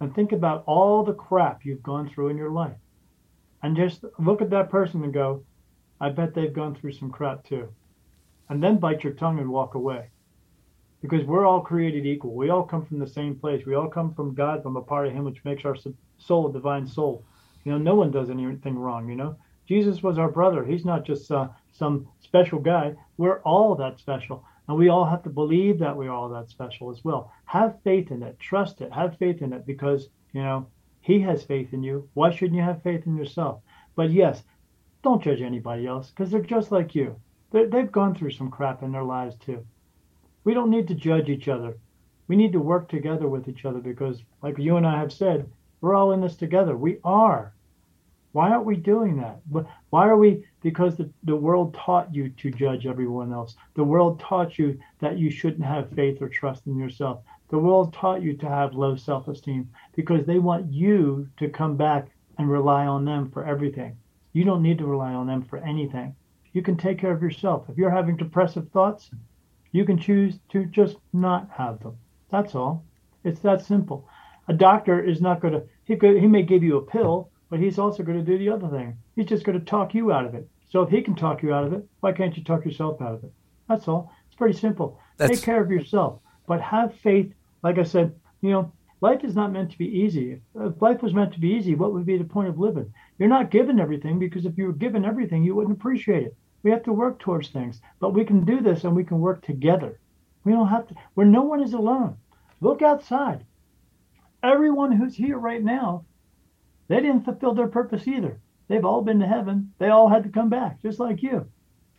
[0.00, 2.78] and think about all the crap you've gone through in your life.
[3.62, 5.44] And just look at that person and go,
[6.00, 7.68] I bet they've gone through some crap too.
[8.48, 10.08] And then bite your tongue and walk away.
[11.02, 12.34] Because we're all created equal.
[12.34, 13.66] We all come from the same place.
[13.66, 15.76] We all come from God, from a part of Him which makes our
[16.18, 17.24] soul a divine soul.
[17.64, 19.36] You know, no one does anything wrong, you know.
[19.66, 20.64] Jesus was our brother.
[20.64, 22.94] He's not just uh, some special guy.
[23.18, 24.44] We're all that special.
[24.68, 27.32] And we all have to believe that we're all that special as well.
[27.44, 28.38] Have faith in it.
[28.38, 28.92] Trust it.
[28.92, 30.66] Have faith in it because, you know,
[31.00, 32.08] He has faith in you.
[32.14, 33.60] Why shouldn't you have faith in yourself?
[33.94, 34.42] But yes,
[35.02, 37.16] don't judge anybody else because they're just like you.
[37.52, 39.64] they they've gone through some crap in their lives too.
[40.46, 41.76] We don't need to judge each other.
[42.28, 45.50] We need to work together with each other because, like you and I have said,
[45.80, 46.76] we're all in this together.
[46.76, 47.52] We are.
[48.30, 49.40] Why aren't we doing that?
[49.90, 50.44] Why are we?
[50.62, 53.56] Because the, the world taught you to judge everyone else.
[53.74, 57.24] The world taught you that you shouldn't have faith or trust in yourself.
[57.48, 61.76] The world taught you to have low self esteem because they want you to come
[61.76, 62.06] back
[62.38, 63.96] and rely on them for everything.
[64.32, 66.14] You don't need to rely on them for anything.
[66.52, 67.68] You can take care of yourself.
[67.68, 69.10] If you're having depressive thoughts,
[69.76, 71.96] you can choose to just not have them.
[72.30, 72.84] That's all.
[73.24, 74.08] It's that simple.
[74.48, 77.60] A doctor is not going to, he, could, he may give you a pill, but
[77.60, 78.96] he's also going to do the other thing.
[79.16, 80.48] He's just going to talk you out of it.
[80.68, 83.14] So if he can talk you out of it, why can't you talk yourself out
[83.14, 83.32] of it?
[83.68, 84.12] That's all.
[84.26, 84.98] It's pretty simple.
[85.18, 85.32] That's...
[85.32, 87.32] Take care of yourself, but have faith.
[87.62, 90.40] Like I said, you know, life is not meant to be easy.
[90.54, 92.92] If life was meant to be easy, what would be the point of living?
[93.18, 96.36] You're not given everything because if you were given everything, you wouldn't appreciate it.
[96.66, 99.40] We have to work towards things, but we can do this and we can work
[99.40, 100.00] together.
[100.42, 102.16] We don't have to, where no one is alone.
[102.60, 103.46] Look outside.
[104.42, 106.06] Everyone who's here right now
[106.88, 108.40] they didn't fulfill their purpose either.
[108.66, 109.74] They've all been to heaven.
[109.78, 111.46] They all had to come back, just like you.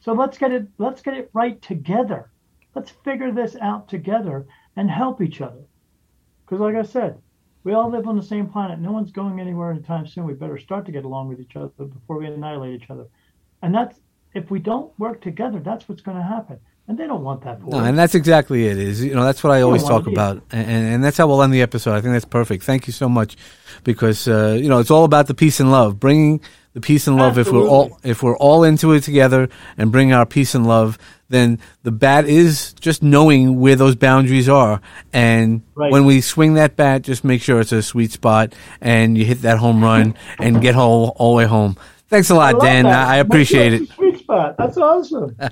[0.01, 2.29] So let's get it let's get it right together.
[2.75, 5.63] Let's figure this out together and help each other.
[6.43, 7.21] Because like I said,
[7.63, 8.79] we all live on the same planet.
[8.79, 10.25] No one's going anywhere anytime soon.
[10.25, 13.07] We better start to get along with each other before we annihilate each other.
[13.61, 13.97] And that's
[14.37, 17.61] if we don't work together, that's what's going to happen and they don't want that.
[17.65, 18.77] no, and that's exactly it.
[18.77, 21.53] Is you know that's what I always talk about, and, and that's how we'll end
[21.53, 21.93] the episode.
[21.93, 22.63] I think that's perfect.
[22.63, 23.35] Thank you so much,
[23.83, 26.39] because uh, you know it's all about the peace and love, bringing
[26.73, 27.37] the peace and love.
[27.37, 27.59] Absolutely.
[27.59, 30.97] If we're all if we're all into it together and bring our peace and love,
[31.27, 34.81] then the bat is just knowing where those boundaries are,
[35.11, 35.91] and right.
[35.91, 39.41] when we swing that bat, just make sure it's a sweet spot, and you hit
[39.41, 41.75] that home run and get all, all the way home.
[42.09, 42.85] Thanks a lot, I Dan.
[42.85, 43.07] That.
[43.07, 43.89] I appreciate it.
[43.89, 44.55] Sweet spot.
[44.57, 45.35] That's awesome.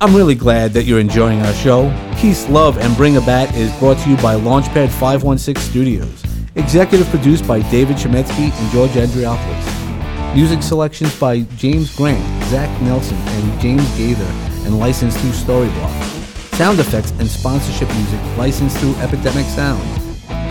[0.00, 1.94] I'm really glad that you're enjoying our show.
[2.16, 6.24] Peace, Love, and Bring a Bat is brought to you by Launchpad 516 Studios.
[6.56, 10.34] Executive produced by David Chemetsky and George Andriopoulos.
[10.34, 14.24] Music selections by James Grant, Zach Nelson, and James Gaither,
[14.66, 16.56] and licensed through Storyblock.
[16.56, 20.01] Sound effects and sponsorship music licensed through Epidemic Sound.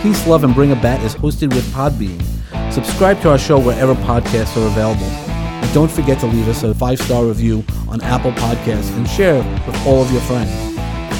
[0.02, 2.20] Peace, Love, and Bring a Bat is hosted with Podbean.
[2.72, 5.06] Subscribe to our show wherever podcasts are available.
[5.06, 9.36] And don't forget to leave us a five star review on Apple Podcasts and share
[9.64, 10.50] with all of your friends.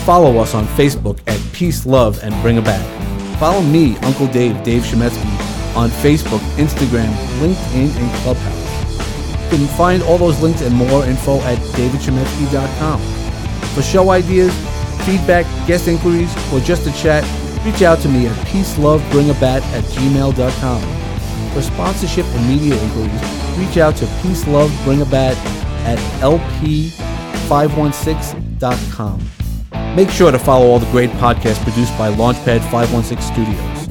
[0.05, 3.39] Follow us on Facebook at Peace, Love, and Bring a Bat.
[3.39, 9.53] Follow me, Uncle Dave, Dave Shemetsky, on Facebook, Instagram, LinkedIn, and Clubhouse.
[9.53, 13.01] You can find all those links and more info at davidshemetsky.com.
[13.77, 14.53] For show ideas,
[15.07, 17.23] feedback, guest inquiries, or just a chat,
[17.65, 20.83] reach out to me at peacelovebringabat at gmail.com.
[21.53, 23.23] For sponsorship and media inquiries,
[23.59, 25.37] reach out to peacelovebringabat
[25.85, 29.21] at lp516.com.
[29.97, 33.89] Make sure to follow all the great podcasts produced by Launchpad 516 Studios.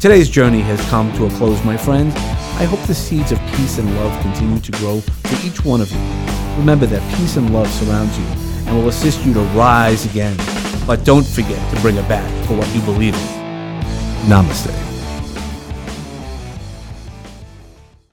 [0.00, 2.12] Today's journey has come to a close, my friends.
[2.56, 5.90] I hope the seeds of peace and love continue to grow for each one of
[5.90, 5.98] you.
[6.58, 8.24] Remember that peace and love surrounds you
[8.66, 10.36] and will assist you to rise again.
[10.86, 14.28] But don't forget to bring a bat for what you believe in.
[14.28, 14.93] Namaste.